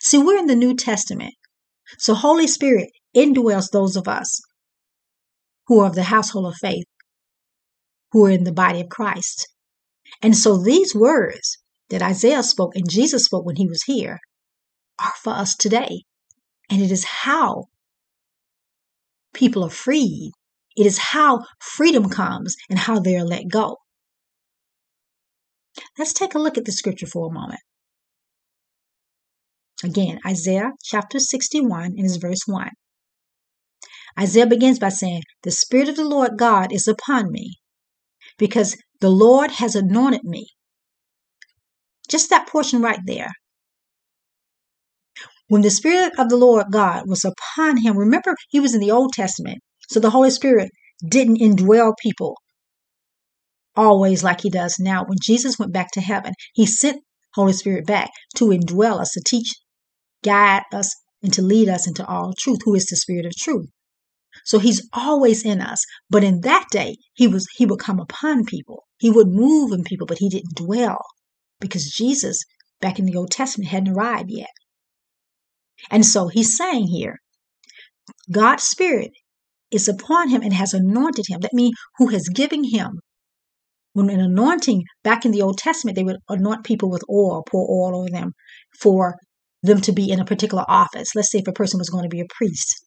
See, 0.00 0.18
we're 0.18 0.38
in 0.38 0.46
the 0.46 0.54
New 0.54 0.74
Testament. 0.74 1.34
So 1.98 2.14
Holy 2.14 2.46
Spirit 2.46 2.90
indwells 3.14 3.70
those 3.70 3.96
of 3.96 4.08
us 4.08 4.40
who 5.66 5.80
are 5.80 5.86
of 5.86 5.94
the 5.94 6.04
household 6.04 6.46
of 6.46 6.54
faith, 6.56 6.86
who 8.12 8.24
are 8.26 8.30
in 8.30 8.44
the 8.44 8.52
body 8.52 8.80
of 8.80 8.88
Christ. 8.88 9.48
And 10.22 10.36
so 10.36 10.56
these 10.56 10.94
words 10.94 11.58
that 11.94 12.02
Isaiah 12.02 12.42
spoke 12.42 12.74
and 12.74 12.90
Jesus 12.90 13.26
spoke 13.26 13.46
when 13.46 13.54
he 13.54 13.68
was 13.68 13.84
here 13.84 14.18
are 14.98 15.12
for 15.22 15.32
us 15.32 15.54
today. 15.54 16.02
And 16.68 16.82
it 16.82 16.90
is 16.90 17.04
how 17.04 17.66
people 19.32 19.62
are 19.62 19.70
freed. 19.70 20.32
It 20.76 20.86
is 20.86 20.98
how 20.98 21.44
freedom 21.60 22.08
comes 22.10 22.56
and 22.68 22.80
how 22.80 22.98
they 22.98 23.14
are 23.16 23.24
let 23.24 23.46
go. 23.46 23.76
Let's 25.96 26.12
take 26.12 26.34
a 26.34 26.40
look 26.40 26.58
at 26.58 26.64
the 26.64 26.72
scripture 26.72 27.06
for 27.06 27.28
a 27.28 27.32
moment. 27.32 27.60
Again, 29.84 30.18
Isaiah 30.26 30.72
chapter 30.82 31.20
61 31.20 31.92
and 31.96 32.00
his 32.00 32.16
verse 32.16 32.42
1. 32.44 32.70
Isaiah 34.18 34.48
begins 34.48 34.80
by 34.80 34.88
saying, 34.88 35.22
The 35.44 35.52
Spirit 35.52 35.88
of 35.88 35.94
the 35.94 36.08
Lord 36.08 36.32
God 36.36 36.72
is 36.72 36.88
upon 36.88 37.30
me, 37.30 37.58
because 38.36 38.76
the 39.00 39.10
Lord 39.10 39.52
has 39.52 39.76
anointed 39.76 40.24
me. 40.24 40.48
Just 42.08 42.30
that 42.30 42.48
portion 42.48 42.82
right 42.82 43.00
there. 43.06 43.30
When 45.48 45.62
the 45.62 45.70
Spirit 45.70 46.12
of 46.18 46.28
the 46.28 46.36
Lord 46.36 46.66
God 46.70 47.04
was 47.06 47.24
upon 47.24 47.78
him, 47.78 47.98
remember 47.98 48.34
he 48.48 48.60
was 48.60 48.74
in 48.74 48.80
the 48.80 48.90
Old 48.90 49.12
Testament, 49.12 49.58
so 49.90 50.00
the 50.00 50.10
Holy 50.10 50.30
Spirit 50.30 50.70
didn't 51.06 51.40
indwell 51.40 51.92
people 52.02 52.36
always 53.76 54.22
like 54.22 54.40
he 54.40 54.50
does 54.50 54.76
now. 54.78 55.04
When 55.04 55.18
Jesus 55.22 55.58
went 55.58 55.72
back 55.72 55.90
to 55.92 56.00
heaven, 56.00 56.32
he 56.54 56.66
sent 56.66 57.02
Holy 57.34 57.52
Spirit 57.52 57.86
back 57.86 58.10
to 58.36 58.46
indwell 58.46 59.00
us, 59.00 59.10
to 59.12 59.22
teach, 59.26 59.50
guide 60.22 60.62
us, 60.72 60.90
and 61.22 61.32
to 61.32 61.42
lead 61.42 61.68
us 61.68 61.86
into 61.86 62.06
all 62.06 62.32
truth, 62.38 62.60
who 62.64 62.74
is 62.74 62.86
the 62.86 62.96
Spirit 62.96 63.26
of 63.26 63.36
truth. 63.36 63.68
So 64.44 64.58
he's 64.58 64.88
always 64.92 65.44
in 65.44 65.60
us. 65.60 65.84
But 66.10 66.24
in 66.24 66.40
that 66.42 66.66
day, 66.70 66.96
he 67.14 67.26
was 67.26 67.46
he 67.56 67.66
would 67.66 67.78
come 67.80 68.00
upon 68.00 68.44
people. 68.44 68.84
He 68.98 69.10
would 69.10 69.28
move 69.28 69.72
in 69.72 69.84
people, 69.84 70.06
but 70.06 70.18
he 70.18 70.28
didn't 70.28 70.54
dwell 70.54 71.00
because 71.64 71.90
Jesus, 71.90 72.44
back 72.82 72.98
in 72.98 73.06
the 73.06 73.16
Old 73.16 73.30
Testament, 73.30 73.70
hadn't 73.70 73.94
arrived 73.94 74.28
yet. 74.30 74.50
And 75.90 76.04
so 76.04 76.28
he's 76.28 76.58
saying 76.58 76.88
here, 76.88 77.16
God's 78.30 78.64
Spirit 78.64 79.12
is 79.70 79.88
upon 79.88 80.28
him 80.28 80.42
and 80.42 80.52
has 80.52 80.74
anointed 80.74 81.24
him. 81.26 81.40
That 81.40 81.54
means 81.54 81.74
who 81.96 82.08
has 82.08 82.28
given 82.28 82.64
him. 82.64 83.00
When 83.94 84.10
an 84.10 84.20
anointing 84.20 84.82
back 85.02 85.24
in 85.24 85.30
the 85.30 85.40
Old 85.40 85.56
Testament, 85.56 85.96
they 85.96 86.04
would 86.04 86.18
anoint 86.28 86.64
people 86.64 86.90
with 86.90 87.02
oil, 87.08 87.44
pour 87.48 87.66
oil 87.70 87.98
over 87.98 88.10
them 88.10 88.32
for 88.78 89.14
them 89.62 89.80
to 89.80 89.92
be 89.92 90.10
in 90.10 90.20
a 90.20 90.26
particular 90.26 90.64
office. 90.68 91.14
Let's 91.14 91.30
say 91.30 91.38
if 91.38 91.48
a 91.48 91.52
person 91.52 91.78
was 91.78 91.88
going 91.88 92.02
to 92.02 92.14
be 92.14 92.20
a 92.20 92.26
priest, 92.36 92.84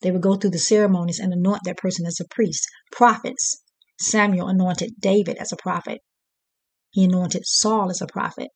they 0.00 0.10
would 0.10 0.22
go 0.22 0.34
through 0.34 0.50
the 0.50 0.58
ceremonies 0.58 1.20
and 1.20 1.32
anoint 1.32 1.62
that 1.66 1.76
person 1.76 2.04
as 2.06 2.18
a 2.18 2.34
priest. 2.34 2.66
Prophets. 2.90 3.62
Samuel 4.00 4.48
anointed 4.48 4.94
David 4.98 5.36
as 5.36 5.52
a 5.52 5.56
prophet. 5.56 6.00
He 6.92 7.04
anointed 7.04 7.42
Saul 7.44 7.90
as 7.90 8.00
a 8.00 8.06
prophet. 8.06 8.48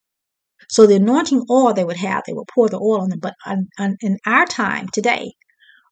So 0.68 0.87
the 0.87 0.96
anointing 0.96 1.44
oil 1.51 1.75
they 1.75 1.85
would 1.85 1.96
have, 1.96 2.22
they 2.27 2.33
would 2.33 2.49
pour 2.55 2.68
the 2.68 2.79
oil 2.79 3.01
on 3.03 3.11
them. 3.11 3.18
But 3.20 3.35
on, 3.44 3.68
on, 3.79 3.96
in 4.01 4.18
our 4.27 4.46
time 4.46 4.88
today, 4.92 5.33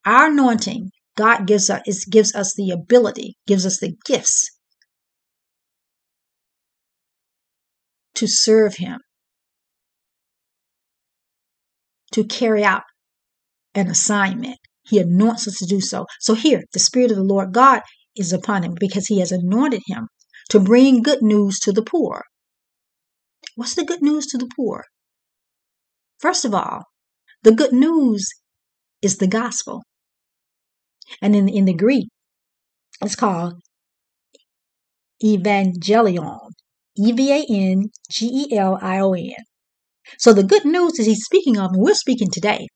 our 0.04 0.30
anointing, 0.30 0.90
God 1.16 1.46
gives 1.46 1.70
us, 1.70 1.82
is, 1.86 2.04
gives 2.04 2.34
us 2.34 2.54
the 2.54 2.70
ability, 2.70 3.36
gives 3.46 3.64
us 3.66 3.78
the 3.80 3.96
gifts 4.04 4.50
to 8.14 8.26
serve 8.26 8.76
Him, 8.76 9.00
to 12.12 12.24
carry 12.24 12.64
out 12.64 12.82
an 13.74 13.88
assignment. 13.88 14.58
He 14.82 14.98
anoints 14.98 15.48
us 15.48 15.56
to 15.58 15.66
do 15.66 15.80
so. 15.80 16.06
So 16.20 16.34
here, 16.34 16.62
the 16.72 16.78
Spirit 16.78 17.10
of 17.10 17.16
the 17.16 17.24
Lord 17.24 17.52
God 17.52 17.82
is 18.16 18.32
upon 18.32 18.62
him 18.62 18.74
because 18.78 19.06
he 19.06 19.20
has 19.20 19.32
anointed 19.32 19.82
him 19.86 20.08
to 20.50 20.60
bring 20.60 21.02
good 21.02 21.22
news 21.22 21.58
to 21.60 21.72
the 21.72 21.82
poor. 21.82 22.22
What's 23.56 23.74
the 23.74 23.84
good 23.84 24.02
news 24.02 24.26
to 24.26 24.38
the 24.38 24.48
poor? 24.56 24.84
First 26.18 26.44
of 26.44 26.54
all, 26.54 26.84
the 27.42 27.52
good 27.52 27.72
news 27.72 28.28
is 29.02 29.18
the 29.18 29.26
gospel. 29.26 29.82
And 31.20 31.36
in, 31.36 31.48
in 31.48 31.66
the 31.66 31.74
Greek, 31.74 32.08
it's 33.02 33.14
called 33.14 33.60
evangelion. 35.22 36.50
E 36.96 37.10
V 37.10 37.32
A 37.32 37.44
N 37.50 37.90
G 38.08 38.26
E 38.26 38.56
L 38.56 38.78
I 38.80 39.00
O 39.00 39.12
N. 39.14 39.34
So 40.18 40.32
the 40.32 40.44
good 40.44 40.64
news 40.64 40.92
that 40.92 41.06
he's 41.06 41.24
speaking 41.24 41.58
of, 41.58 41.72
and 41.72 41.82
we're 41.82 41.94
speaking 41.94 42.30
today, 42.30 42.68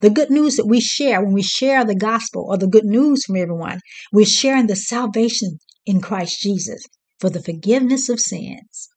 the 0.00 0.10
good 0.10 0.30
news 0.30 0.56
that 0.56 0.66
we 0.66 0.80
share 0.80 1.22
when 1.22 1.32
we 1.32 1.42
share 1.42 1.84
the 1.84 1.94
gospel 1.94 2.46
or 2.48 2.58
the 2.58 2.66
good 2.66 2.84
news 2.84 3.24
from 3.24 3.36
everyone, 3.36 3.80
we're 4.12 4.26
sharing 4.26 4.66
the 4.66 4.74
salvation 4.74 5.58
in 5.84 6.00
Christ 6.00 6.40
Jesus 6.40 6.84
for 7.20 7.30
the 7.30 7.42
forgiveness 7.42 8.08
of 8.08 8.18
sins 8.18 8.88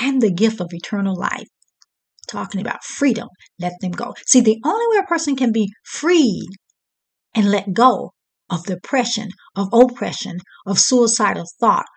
and 0.00 0.20
the 0.20 0.32
gift 0.32 0.60
of 0.60 0.72
eternal 0.72 1.16
life. 1.16 1.48
Talking 2.28 2.60
about 2.60 2.84
freedom, 2.84 3.28
let 3.60 3.72
them 3.80 3.92
go. 3.92 4.14
See, 4.26 4.40
the 4.40 4.60
only 4.64 4.86
way 4.88 5.02
a 5.02 5.06
person 5.06 5.36
can 5.36 5.52
be 5.52 5.70
freed 5.84 6.48
and 7.34 7.50
let 7.50 7.74
go 7.74 8.12
of 8.50 8.64
depression, 8.64 9.28
of 9.56 9.68
oppression, 9.72 10.38
of 10.66 10.78
suicidal 10.78 11.44
thoughts, 11.60 11.88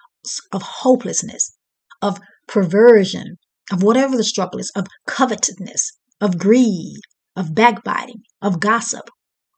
of 0.52 0.62
hopelessness, 0.62 1.56
of 2.02 2.20
perversion, 2.48 3.38
of 3.72 3.84
whatever 3.84 4.16
the 4.16 4.24
struggle 4.24 4.60
is, 4.60 4.72
of 4.76 4.88
covetousness, 5.08 5.94
of 6.22 6.38
greed, 6.38 7.00
of 7.36 7.54
backbiting, 7.54 8.22
of 8.42 8.60
gossip, 8.60 9.10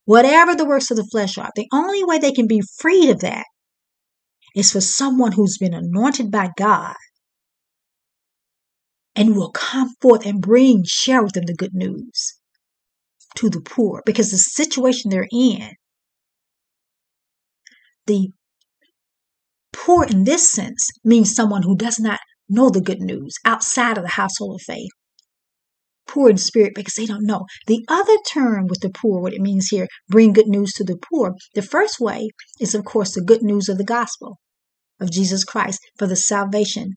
whatever 0.06 0.56
the 0.56 0.65
works 0.65 0.91
of 0.91 0.97
the 0.97 1.08
flesh 1.12 1.38
are, 1.38 1.52
the 1.56 1.67
only 1.71 2.04
way 2.04 2.17
they 2.17 2.32
can 2.32 2.47
be 2.47 2.62
freed 2.78 3.10
of 3.10 3.19
that 3.19 3.45
is 4.56 4.71
for 4.71 4.82
someone 4.82 5.34
who's 5.34 5.58
been 5.58 5.73
anointed 5.73 6.32
by 6.32 6.49
God 6.58 6.95
and 9.15 9.36
will 9.36 9.52
come 9.52 9.89
forth 10.02 10.26
and 10.26 10.41
bring, 10.41 10.84
share 10.86 11.24
with 11.24 11.34
them 11.34 11.45
the 11.45 11.56
good 11.56 11.74
news 11.74 12.39
to 13.36 13.50
the 13.50 13.62
poor 13.62 14.02
because 14.06 14.32
the 14.32 14.38
situation 14.38 15.10
they're 15.10 15.28
in, 15.32 15.72
the 18.08 18.30
poor 19.72 20.04
in 20.06 20.24
this 20.24 20.50
sense 20.50 20.89
means 21.04 21.34
someone 21.34 21.63
who 21.63 21.76
does 21.76 22.00
not 22.00 22.19
know 22.50 22.69
the 22.69 22.82
good 22.82 23.00
news 23.00 23.36
outside 23.45 23.98
of 23.98 24.04
the 24.04 24.10
household 24.10 24.56
of 24.56 24.62
faith. 24.62 24.89
Poor 26.08 26.30
in 26.32 26.38
spirit 26.38 26.74
because 26.74 26.95
they 26.95 27.06
don't 27.06 27.26
know. 27.26 27.45
The 27.67 27.86
other 27.88 28.17
term 28.28 28.65
with 28.67 28.80
the 28.80 28.89
poor, 28.89 29.22
what 29.22 29.34
it 29.34 29.41
means 29.41 29.67
here, 29.67 29.88
bring 30.08 30.34
good 30.34 30.48
news 30.48 30.74
to 30.74 30.84
the 30.84 30.98
poor. 30.98 31.36
The 31.54 31.62
first 31.62 32.00
way 32.00 32.30
is, 32.60 32.74
of 32.74 32.84
course, 32.84 33.13
the 33.13 33.22
good 33.22 33.43
news 33.43 33.69
of 33.69 33.78
the 33.78 33.84
gospel 33.84 34.39
of 35.00 35.12
Jesus 35.12 35.43
Christ 35.43 35.80
for 36.00 36.08
the 36.08 36.15
salvation, 36.15 36.95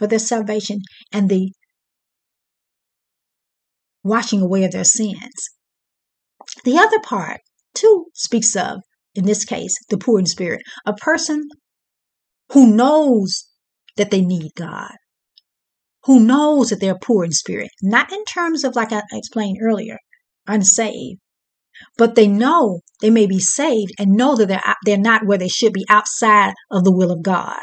for 0.00 0.06
their 0.06 0.18
salvation 0.18 0.78
and 1.12 1.28
the 1.28 1.52
washing 4.02 4.40
away 4.40 4.64
of 4.64 4.72
their 4.72 4.82
sins. 4.82 5.50
The 6.64 6.78
other 6.78 6.98
part, 7.00 7.42
too, 7.74 8.06
speaks 8.14 8.56
of, 8.56 8.80
in 9.14 9.26
this 9.26 9.44
case, 9.44 9.76
the 9.90 9.98
poor 9.98 10.18
in 10.18 10.24
spirit, 10.24 10.62
a 10.86 10.94
person 10.94 11.46
who 12.52 12.74
knows 12.74 13.44
that 13.98 14.10
they 14.10 14.22
need 14.22 14.52
God, 14.56 14.94
who 16.04 16.18
knows 16.18 16.70
that 16.70 16.80
they're 16.80 16.98
poor 16.98 17.22
in 17.26 17.32
spirit, 17.32 17.68
not 17.82 18.10
in 18.10 18.24
terms 18.24 18.64
of, 18.64 18.74
like 18.74 18.92
I 18.92 19.02
explained 19.12 19.58
earlier, 19.62 19.98
unsaved, 20.46 21.20
but 21.98 22.14
they 22.14 22.26
know 22.26 22.80
they 23.02 23.10
may 23.10 23.26
be 23.26 23.38
saved 23.38 23.92
and 23.98 24.12
know 24.12 24.34
that 24.34 24.48
they're, 24.48 24.74
they're 24.86 24.96
not 24.96 25.26
where 25.26 25.36
they 25.36 25.48
should 25.48 25.74
be 25.74 25.84
outside 25.90 26.54
of 26.70 26.84
the 26.84 26.92
will 26.92 27.12
of 27.12 27.22
God. 27.22 27.60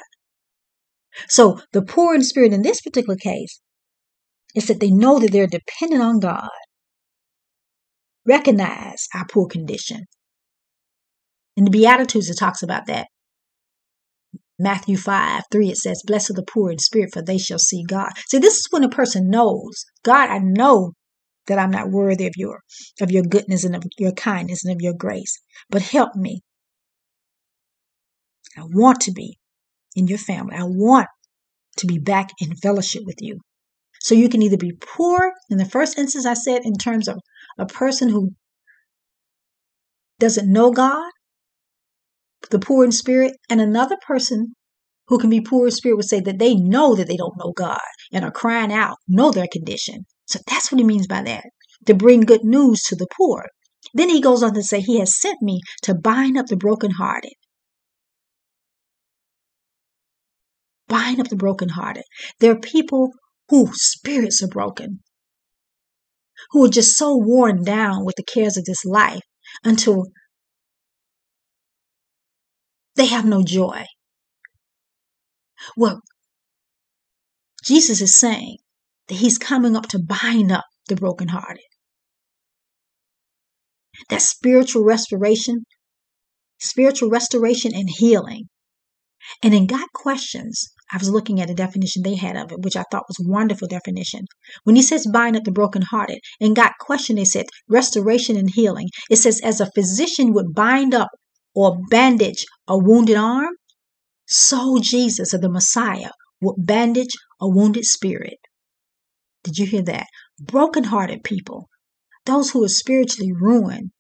So 1.30 1.60
the 1.74 1.82
poor 1.82 2.16
in 2.16 2.24
spirit 2.24 2.54
in 2.54 2.62
this 2.62 2.82
particular 2.82 3.18
case 3.18 3.60
is 4.56 4.68
that 4.68 4.80
they 4.80 4.92
know 4.92 5.20
that 5.20 5.32
they're 5.32 5.48
dependent 5.48 6.02
on 6.02 6.20
God, 6.20 6.50
recognize 8.26 9.08
our 9.14 9.26
poor 9.26 9.48
condition. 9.48 10.06
In 11.56 11.66
the 11.66 11.72
Beatitudes, 11.72 12.30
it 12.30 12.38
talks 12.38 12.64
about 12.64 12.86
that. 12.88 13.08
Matthew 14.60 14.98
5 14.98 15.44
3, 15.52 15.70
it 15.70 15.78
says, 15.78 16.04
Blessed 16.06 16.32
are 16.32 16.34
the 16.34 16.44
poor 16.44 16.72
in 16.72 16.80
spirit, 16.80 17.12
for 17.14 17.22
they 17.22 17.38
shall 17.38 17.60
see 17.60 17.84
God. 17.84 18.12
See, 18.28 18.40
this 18.40 18.56
is 18.56 18.68
when 18.72 18.84
a 18.84 18.90
person 18.90 19.30
knows, 19.30 19.86
God, 20.04 20.30
I 20.30 20.40
know 20.40 20.94
that 21.46 21.60
I'm 21.60 21.72
not 21.72 21.92
worthy 21.92 22.28
of 22.28 22.34
your 22.36 22.62
of 23.02 23.12
your 23.12 23.24
goodness 23.24 23.64
and 23.64 23.76
of 23.76 23.84
your 23.98 24.12
kindness 24.12 24.66
and 24.66 24.74
of 24.74 24.82
your 24.82 24.94
grace. 24.94 25.40
But 25.70 25.82
help 25.82 26.16
me. 26.16 26.42
I 28.58 28.64
want 28.64 29.02
to 29.02 29.12
be 29.12 29.38
in 29.98 30.08
your 30.08 30.18
family. 30.18 30.56
I 30.56 30.64
want 30.64 31.08
to 31.78 31.88
be 31.88 31.98
back 31.98 32.30
in 32.40 32.56
fellowship 32.56 33.02
with 33.06 33.18
you. 33.20 33.40
So 34.02 34.16
you 34.16 34.30
can 34.30 34.42
either 34.42 34.58
be 34.58 34.72
poor, 34.80 35.34
in 35.50 35.58
the 35.58 35.66
first 35.66 35.98
instance, 35.98 36.26
I 36.26 36.36
said, 36.36 36.62
in 36.64 36.76
terms 36.76 37.10
of 37.10 37.20
a 37.58 37.66
person 37.66 38.10
who 38.10 38.32
doesn't 40.20 40.52
know 40.52 40.72
God, 40.72 41.12
the 42.50 42.60
poor 42.60 42.86
in 42.86 42.92
spirit, 42.92 43.34
and 43.50 43.60
another 43.60 43.98
person 44.06 44.54
who 45.08 45.18
can 45.18 45.30
be 45.30 45.42
poor 45.42 45.66
in 45.66 45.72
spirit 45.72 45.96
would 45.96 46.06
say 46.06 46.20
that 46.20 46.40
they 46.40 46.56
know 46.56 46.96
that 46.96 47.08
they 47.08 47.18
don't 47.18 47.38
know 47.38 47.52
God 47.52 47.80
and 48.14 48.24
are 48.24 48.32
crying 48.32 48.72
out, 48.72 48.98
know 49.08 49.32
their 49.32 49.48
condition. 49.52 50.06
So 50.26 50.40
that's 50.48 50.72
what 50.72 50.80
he 50.80 50.86
means 50.86 51.08
by 51.08 51.24
that 51.24 51.44
to 51.86 51.94
bring 51.94 52.22
good 52.22 52.44
news 52.44 52.82
to 52.84 52.96
the 52.96 53.08
poor. 53.18 53.46
Then 53.94 54.10
he 54.10 54.22
goes 54.22 54.44
on 54.44 54.54
to 54.54 54.64
say, 54.64 54.82
He 54.82 55.00
has 55.00 55.20
sent 55.20 55.42
me 55.42 55.62
to 55.84 55.96
bind 55.96 56.38
up 56.38 56.48
the 56.48 56.58
brokenhearted. 56.58 57.34
Bind 60.88 61.20
up 61.20 61.28
the 61.28 61.36
brokenhearted. 61.36 62.04
There 62.40 62.52
are 62.52 62.60
people 62.60 63.12
whose 63.50 63.82
spirits 63.82 64.42
are 64.42 64.48
broken, 64.48 65.02
who 66.52 66.66
are 66.66 66.70
just 66.70 66.98
so 66.98 67.16
worn 67.16 67.64
down 67.64 68.06
with 68.06 68.16
the 68.16 68.24
cares 68.24 68.58
of 68.58 68.66
this 68.66 68.86
life 68.86 69.24
until 69.64 70.06
they 72.96 73.08
have 73.08 73.26
no 73.26 73.44
joy. 73.44 73.86
Well, 75.76 76.02
Jesus 77.64 78.02
is 78.02 78.20
saying 78.20 78.58
that 79.08 79.16
he's 79.16 79.38
coming 79.38 79.76
up 79.76 79.88
to 79.90 80.00
bind 80.00 80.52
up 80.52 80.66
the 80.88 80.96
brokenhearted. 80.96 81.64
That 84.10 84.22
spiritual 84.22 84.84
restoration, 84.84 85.66
spiritual 86.60 87.10
restoration 87.10 87.74
and 87.74 87.90
healing. 87.90 88.46
And 89.44 89.54
in 89.54 89.68
Got 89.68 89.92
Questions, 89.94 90.70
I 90.92 90.98
was 90.98 91.10
looking 91.10 91.42
at 91.42 91.50
a 91.50 91.54
definition 91.54 92.04
they 92.04 92.16
had 92.16 92.38
of 92.38 92.52
it, 92.52 92.62
which 92.62 92.76
I 92.76 92.84
thought 92.90 93.08
was 93.08 93.18
wonderful 93.20 93.68
definition. 93.68 94.26
When 94.64 94.76
he 94.76 94.82
says 94.82 95.08
bind 95.12 95.36
up 95.36 95.44
the 95.44 95.52
brokenhearted, 95.52 96.20
in 96.40 96.54
Got 96.54 96.74
Question, 96.80 97.18
they 97.18 97.26
said 97.26 97.48
restoration 97.68 98.38
and 98.38 98.50
healing. 98.50 98.88
It 99.10 99.18
says, 99.18 99.42
as 99.42 99.60
a 99.60 99.72
physician 99.72 100.34
would 100.34 100.54
bind 100.54 100.94
up 100.94 101.10
or 101.54 101.78
bandage 101.90 102.46
a 102.68 102.78
wounded 102.78 103.18
arm, 103.18 103.54
so 104.26 104.80
Jesus 104.80 105.34
or 105.34 105.40
the 105.40 105.50
Messiah 105.50 106.12
would 106.42 106.56
bandage 106.58 107.16
a 107.42 107.50
wounded 107.50 107.86
spirit. 107.86 108.38
Did 109.44 109.58
you 109.58 109.66
hear 109.66 109.82
that? 109.84 110.08
Brokenhearted 110.40 111.24
people, 111.24 111.70
those 112.26 112.52
who 112.52 112.64
are 112.64 112.70
spiritually 112.70 113.32
ruined, 113.34 113.92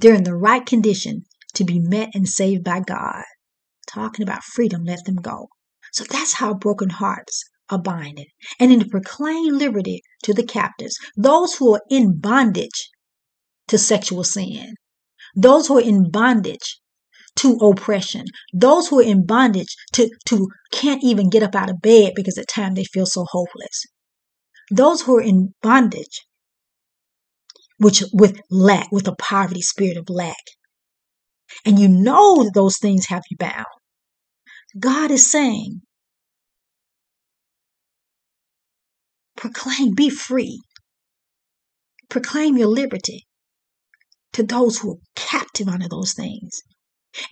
they're 0.00 0.14
in 0.14 0.24
the 0.24 0.34
right 0.34 0.64
condition 0.64 1.22
to 1.54 1.64
be 1.64 1.80
met 1.80 2.10
and 2.14 2.28
saved 2.28 2.64
by 2.64 2.80
God. 2.80 3.24
Talking 3.86 4.22
about 4.22 4.44
freedom, 4.44 4.84
let 4.84 5.04
them 5.04 5.16
go. 5.16 5.48
So 5.92 6.04
that's 6.04 6.34
how 6.34 6.54
broken 6.54 6.90
hearts 6.90 7.44
are 7.70 7.80
binded. 7.80 8.26
And 8.60 8.72
in 8.72 8.80
to 8.80 8.88
proclaim 8.88 9.58
liberty 9.58 10.02
to 10.24 10.34
the 10.34 10.44
captives, 10.44 10.96
those 11.16 11.54
who 11.56 11.74
are 11.74 11.82
in 11.90 12.18
bondage 12.18 12.90
to 13.68 13.78
sexual 13.78 14.24
sin, 14.24 14.74
those 15.34 15.68
who 15.68 15.78
are 15.78 15.82
in 15.82 16.10
bondage 16.10 16.80
to 17.36 17.52
oppression, 17.56 18.24
those 18.52 18.88
who 18.88 19.00
are 19.00 19.04
in 19.04 19.26
bondage 19.26 19.74
to, 19.92 20.10
to 20.26 20.48
can't 20.72 21.04
even 21.04 21.28
get 21.28 21.42
up 21.42 21.54
out 21.54 21.70
of 21.70 21.80
bed 21.82 22.12
because 22.14 22.38
at 22.38 22.48
times 22.48 22.76
they 22.76 22.84
feel 22.84 23.06
so 23.06 23.26
hopeless. 23.28 23.84
Those 24.70 25.02
who 25.02 25.18
are 25.18 25.22
in 25.22 25.54
bondage, 25.62 26.24
which 27.78 28.02
with 28.12 28.40
lack, 28.50 28.90
with 28.90 29.06
a 29.06 29.14
poverty 29.16 29.60
spirit 29.60 29.96
of 29.96 30.08
lack. 30.08 30.36
And 31.64 31.78
you 31.78 31.88
know 31.88 32.42
that 32.44 32.52
those 32.54 32.78
things 32.78 33.06
have 33.06 33.22
you 33.30 33.36
bound. 33.36 33.66
God 34.78 35.10
is 35.10 35.30
saying, 35.30 35.80
proclaim, 39.36 39.94
be 39.94 40.10
free. 40.10 40.60
Proclaim 42.08 42.56
your 42.56 42.68
liberty 42.68 43.26
to 44.32 44.42
those 44.42 44.78
who 44.78 44.92
are 44.92 44.98
captive 45.14 45.68
under 45.68 45.88
those 45.88 46.12
things. 46.12 46.62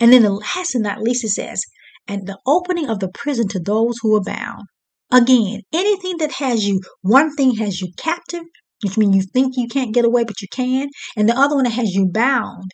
And 0.00 0.12
then 0.12 0.22
the 0.22 0.30
last 0.30 0.74
and 0.74 0.84
not 0.84 1.02
least, 1.02 1.24
it 1.24 1.30
says, 1.30 1.62
and 2.08 2.26
the 2.26 2.38
opening 2.46 2.88
of 2.88 3.00
the 3.00 3.08
prison 3.08 3.48
to 3.48 3.60
those 3.60 3.96
who 4.00 4.16
are 4.16 4.22
bound. 4.22 4.62
Again, 5.10 5.60
anything 5.72 6.16
that 6.18 6.32
has 6.32 6.66
you, 6.66 6.80
one 7.02 7.34
thing 7.36 7.56
has 7.56 7.80
you 7.80 7.88
captive, 7.96 8.44
which 8.82 8.96
means 8.96 9.16
you 9.16 9.22
think 9.22 9.56
you 9.56 9.68
can't 9.68 9.94
get 9.94 10.04
away, 10.04 10.24
but 10.24 10.40
you 10.40 10.48
can, 10.50 10.88
and 11.16 11.28
the 11.28 11.38
other 11.38 11.54
one 11.54 11.64
that 11.64 11.70
has 11.70 11.94
you 11.94 12.06
bound 12.06 12.70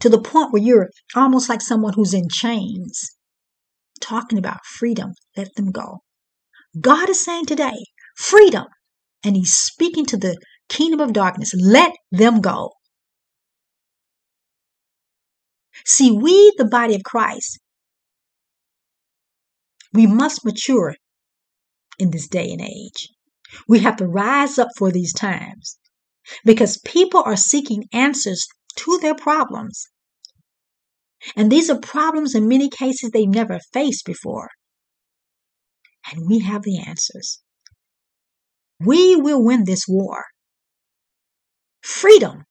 to 0.00 0.08
the 0.08 0.20
point 0.20 0.52
where 0.52 0.62
you're 0.62 0.90
almost 1.14 1.48
like 1.48 1.60
someone 1.60 1.92
who's 1.92 2.14
in 2.14 2.28
chains. 2.30 3.10
Talking 4.00 4.38
about 4.38 4.64
freedom, 4.64 5.12
let 5.36 5.54
them 5.56 5.70
go. 5.70 6.02
God 6.80 7.08
is 7.08 7.20
saying 7.20 7.46
today, 7.46 7.84
freedom. 8.16 8.66
And 9.24 9.36
he's 9.36 9.52
speaking 9.52 10.06
to 10.06 10.16
the 10.16 10.38
kingdom 10.68 11.00
of 11.00 11.12
darkness, 11.12 11.52
let 11.54 11.92
them 12.10 12.40
go. 12.40 12.72
See, 15.84 16.10
we, 16.10 16.52
the 16.56 16.64
body 16.64 16.94
of 16.94 17.02
Christ, 17.02 17.58
we 19.92 20.06
must 20.06 20.44
mature 20.44 20.94
in 21.98 22.10
this 22.10 22.28
day 22.28 22.50
and 22.50 22.60
age. 22.60 23.08
We 23.68 23.80
have 23.80 23.96
to 23.96 24.06
rise 24.06 24.58
up 24.58 24.68
for 24.76 24.90
these 24.90 25.12
times 25.12 25.78
because 26.44 26.80
people 26.84 27.22
are 27.24 27.36
seeking 27.36 27.84
answers 27.92 28.46
to 28.76 28.98
their 28.98 29.14
problems. 29.14 29.88
And 31.36 31.50
these 31.50 31.70
are 31.70 31.78
problems 31.78 32.34
in 32.34 32.48
many 32.48 32.68
cases 32.68 33.10
they've 33.10 33.28
never 33.28 33.58
faced 33.72 34.04
before. 34.04 34.48
And 36.10 36.26
we 36.28 36.40
have 36.40 36.62
the 36.62 36.78
answers. 36.78 37.40
We 38.80 39.16
will 39.16 39.44
win 39.44 39.64
this 39.64 39.84
war. 39.86 40.24
Freedom. 41.82 42.44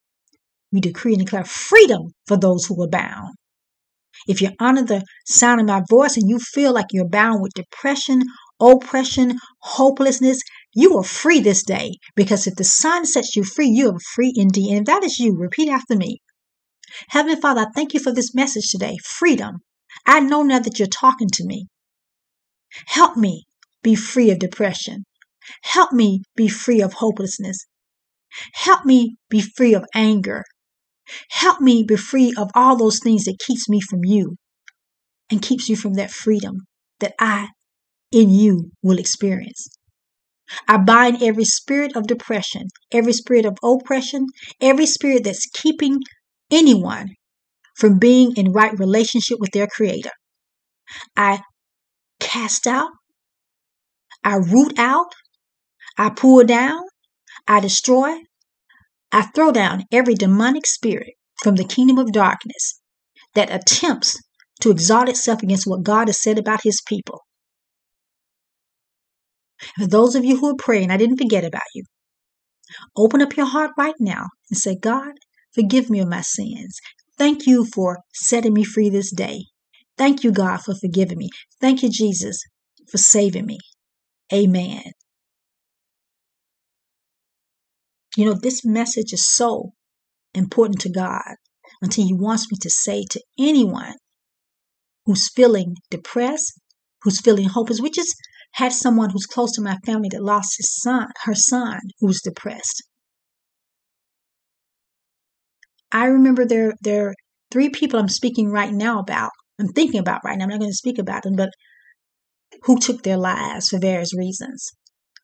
We 0.72 0.80
decree 0.80 1.14
and 1.14 1.26
declare 1.26 1.46
freedom 1.46 2.14
for 2.28 2.38
those 2.38 2.66
who 2.66 2.82
are 2.84 2.90
bound. 2.90 3.36
If 4.28 4.42
you're 4.42 4.54
under 4.60 4.84
the 4.84 5.04
sound 5.26 5.62
of 5.62 5.68
my 5.68 5.82
voice 5.90 6.16
and 6.18 6.30
you 6.30 6.40
feel 6.40 6.74
like 6.74 6.88
you're 6.92 7.08
bound 7.08 7.42
with 7.42 7.54
depression 7.54 8.24
oppression, 8.60 9.38
hopelessness, 9.62 10.42
you 10.74 10.98
are 10.98 11.04
free 11.04 11.40
this 11.40 11.64
day 11.64 11.94
because 12.16 12.48
if 12.48 12.56
the 12.56 12.64
Son 12.64 13.06
sets 13.06 13.36
you 13.36 13.44
free, 13.44 13.70
you 13.70 13.90
are 13.90 14.00
free 14.14 14.34
indeed. 14.36 14.70
And 14.70 14.80
if 14.80 14.86
that 14.86 15.04
is 15.04 15.20
you, 15.20 15.36
repeat 15.38 15.70
after 15.70 15.96
me. 15.96 16.22
Heavenly 17.08 17.40
Father, 17.40 17.62
I 17.62 17.72
thank 17.74 17.94
you 17.94 18.00
for 18.00 18.14
this 18.14 18.36
message 18.36 18.70
today 18.70 18.98
freedom. 19.04 19.60
I 20.06 20.20
know 20.20 20.44
now 20.44 20.60
that 20.60 20.78
you're 20.80 20.88
talking 20.88 21.30
to 21.34 21.46
me. 21.46 21.68
Help 22.88 23.18
me 23.18 23.46
be 23.82 23.96
free 23.96 24.30
of 24.30 24.40
depression. 24.40 25.06
Help 25.64 25.92
me 25.92 26.22
be 26.36 26.48
free 26.48 26.82
of 26.82 26.94
hopelessness. 26.94 27.66
Help 28.54 28.86
me 28.86 29.18
be 29.30 29.42
free 29.42 29.74
of 29.74 29.86
anger. 29.96 30.44
Help 31.32 31.60
me 31.60 31.84
be 31.84 31.96
free 31.96 32.34
of 32.38 32.52
all 32.54 32.76
those 32.76 33.00
things 33.00 33.24
that 33.24 33.40
keeps 33.40 33.68
me 33.68 33.82
from 33.82 34.04
you 34.04 34.36
and 35.32 35.42
keeps 35.42 35.70
you 35.70 35.76
from 35.76 35.94
that 35.96 36.12
freedom 36.12 36.66
that 37.00 37.14
I 37.20 37.50
in 38.12 38.30
you 38.30 38.72
will 38.84 39.00
experience. 39.00 39.70
I 40.68 40.78
bind 40.78 41.22
every 41.22 41.46
spirit 41.46 41.96
of 41.96 42.08
depression, 42.08 42.68
every 42.92 43.14
spirit 43.14 43.46
of 43.46 43.58
oppression, 43.64 44.26
every 44.60 44.88
spirit 44.88 45.24
that's 45.24 45.48
keeping 45.54 46.00
anyone 46.52 47.10
from 47.76 48.00
being 48.00 48.34
in 48.36 48.52
right 48.52 48.78
relationship 48.78 49.40
with 49.40 49.52
their 49.52 49.68
creator. 49.68 50.12
I 51.16 51.42
cast 52.20 52.68
out, 52.68 52.90
I 54.24 54.36
root 54.36 54.78
out, 54.78 55.14
I 55.98 56.10
pull 56.10 56.44
down, 56.44 56.82
I 57.48 57.60
destroy, 57.60 58.18
I 59.12 59.24
throw 59.24 59.52
down 59.52 59.86
every 59.92 60.14
demonic 60.14 60.68
spirit 60.68 61.14
from 61.42 61.56
the 61.56 61.64
kingdom 61.64 61.98
of 61.98 62.12
darkness 62.12 62.80
that 63.36 63.52
attempts 63.52 64.20
to 64.62 64.72
exalt 64.72 65.10
itself 65.10 65.42
against 65.42 65.68
what 65.68 65.84
God 65.84 66.08
has 66.08 66.22
said 66.22 66.38
about 66.38 66.64
his 66.64 66.82
people. 66.86 67.22
For 69.78 69.88
those 69.88 70.16
of 70.16 70.26
you 70.26 70.38
who 70.38 70.50
are 70.50 70.58
praying, 70.58 70.92
I 70.92 70.98
didn't 70.98 71.18
forget 71.18 71.44
about 71.44 71.62
you. 71.74 71.84
Open 72.96 73.22
up 73.22 73.36
your 73.36 73.46
heart 73.46 73.72
right 73.78 73.96
now 74.00 74.28
and 74.50 74.58
say, 74.58 74.76
God, 74.76 75.14
forgive 75.54 75.90
me 75.90 76.00
of 76.00 76.08
my 76.08 76.22
sins. 76.22 76.80
Thank 77.18 77.46
you 77.46 77.66
for 77.66 78.00
setting 78.14 78.54
me 78.54 78.64
free 78.64 78.90
this 78.90 79.12
day. 79.12 79.46
Thank 79.98 80.24
you, 80.24 80.32
God, 80.32 80.62
for 80.62 80.74
forgiving 80.76 81.18
me. 81.18 81.30
Thank 81.60 81.84
you, 81.84 81.90
Jesus, 81.90 82.40
for 82.90 82.98
saving 82.98 83.46
me. 83.46 83.58
Amen. 84.34 84.84
You 88.16 88.26
know, 88.26 88.34
this 88.34 88.66
message 88.66 89.14
is 89.14 89.30
so 89.30 89.72
important 90.34 90.82
to 90.82 90.92
God 90.92 91.36
until 91.82 92.06
He 92.06 92.14
wants 92.14 92.52
me 92.52 92.58
to 92.62 92.70
say 92.70 93.04
to 93.12 93.22
anyone 93.38 93.96
who's 95.06 95.30
feeling 95.34 95.76
depressed, 95.90 96.54
who's 97.02 97.20
feeling 97.20 97.50
hopeless. 97.50 97.82
We 97.82 97.90
just 97.90 98.16
had 98.54 98.74
someone 98.74 99.10
who's 99.10 99.26
close 99.26 99.52
to 99.54 99.62
my 99.62 99.78
family 99.86 100.10
that 100.12 100.24
lost 100.24 100.58
his 100.58 100.82
son, 100.82 101.08
her 101.24 101.36
son, 101.36 101.80
who 102.00 102.08
was 102.08 102.22
depressed. 102.22 102.84
I 105.92 106.06
remember 106.06 106.46
there 106.46 106.74
there 106.82 107.10
are 107.10 107.16
three 107.52 107.70
people 107.70 108.00
I'm 108.00 108.10
speaking 108.10 108.50
right 108.50 108.74
now 108.74 109.00
about. 109.00 109.32
I'm 109.60 109.70
thinking 109.70 110.00
about 110.00 110.22
right 110.24 110.38
now. 110.38 110.46
I'm 110.46 110.50
not 110.50 110.60
going 110.60 110.72
to 110.72 110.76
speak 110.76 111.00
about 111.00 111.24
them, 111.24 111.36
but 111.36 111.50
who 112.64 112.80
took 112.80 113.04
their 113.04 113.18
lives 113.18 113.70
for 113.70 113.80
various 113.80 114.16
reasons. 114.16 114.72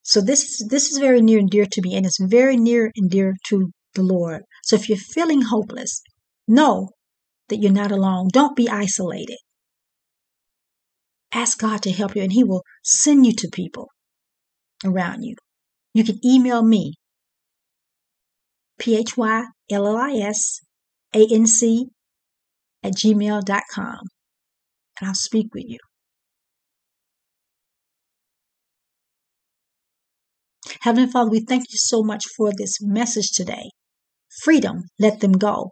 So 0.04 0.22
this 0.22 0.44
is 0.44 0.68
this 0.70 0.92
is 0.92 0.98
very 0.98 1.22
near 1.22 1.40
and 1.40 1.50
dear 1.50 1.66
to 1.66 1.82
me, 1.82 1.96
and 1.96 2.06
it's 2.06 2.20
very 2.22 2.58
near 2.58 2.92
and 2.96 3.10
dear 3.10 3.36
to 3.48 3.72
the 3.94 4.04
Lord. 4.04 4.44
So 4.64 4.76
if 4.76 4.90
you're 4.90 4.98
feeling 4.98 5.42
hopeless, 5.44 6.02
know 6.48 6.90
that 7.50 7.58
you're 7.58 7.72
not 7.72 7.92
alone. 7.92 8.30
Don't 8.32 8.56
be 8.56 8.70
isolated. 8.70 9.38
Ask 11.32 11.60
God 11.60 11.82
to 11.84 11.92
help 11.92 12.16
you, 12.16 12.22
and 12.22 12.34
He 12.34 12.44
will 12.44 12.64
send 12.84 13.26
you 13.26 13.34
to 13.34 13.50
people 13.52 13.90
around 14.84 15.24
you. 15.24 15.36
You 15.94 16.04
can 16.04 16.20
email 16.26 16.64
me, 16.64 16.94
P 18.78 18.96
H 19.70 19.74
Y 19.74 19.78
L 19.78 19.88
L 19.88 19.98
I 19.98 20.14
S 20.18 20.62
A 21.14 21.26
N 21.32 21.48
C 21.48 21.88
at 22.84 22.94
gmail.com, 22.94 24.00
and 25.00 25.08
I'll 25.08 25.16
speak 25.16 25.48
with 25.54 25.66
you. 25.68 25.80
Heavenly 30.82 31.12
Father, 31.12 31.32
we 31.32 31.40
thank 31.40 31.64
you 31.72 31.78
so 31.78 32.04
much 32.04 32.26
for 32.38 32.52
this 32.52 32.80
message 32.82 33.32
today. 33.34 33.72
Freedom, 34.44 34.84
let 35.00 35.20
them 35.20 35.32
go. 35.32 35.72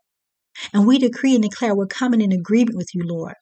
And 0.73 0.87
we 0.87 0.97
decree 0.97 1.35
and 1.35 1.43
declare 1.43 1.75
we're 1.75 1.87
coming 1.87 2.21
in 2.21 2.31
agreement 2.31 2.77
with 2.77 2.89
you, 2.93 3.03
Lord. 3.05 3.35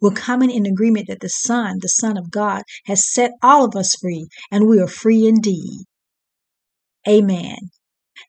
We're 0.00 0.12
coming 0.12 0.50
in 0.50 0.66
agreement 0.66 1.08
that 1.08 1.20
the 1.20 1.28
Son, 1.28 1.78
the 1.80 1.88
Son 1.88 2.16
of 2.16 2.30
God, 2.30 2.62
has 2.86 3.12
set 3.12 3.32
all 3.42 3.64
of 3.64 3.76
us 3.76 3.94
free, 4.00 4.28
and 4.50 4.66
we 4.66 4.80
are 4.80 4.86
free 4.88 5.26
indeed. 5.26 5.84
Amen. 7.06 7.56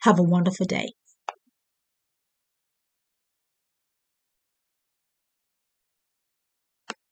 Have 0.01 0.19
a 0.19 0.23
wonderful 0.23 0.65
day. 0.65 0.89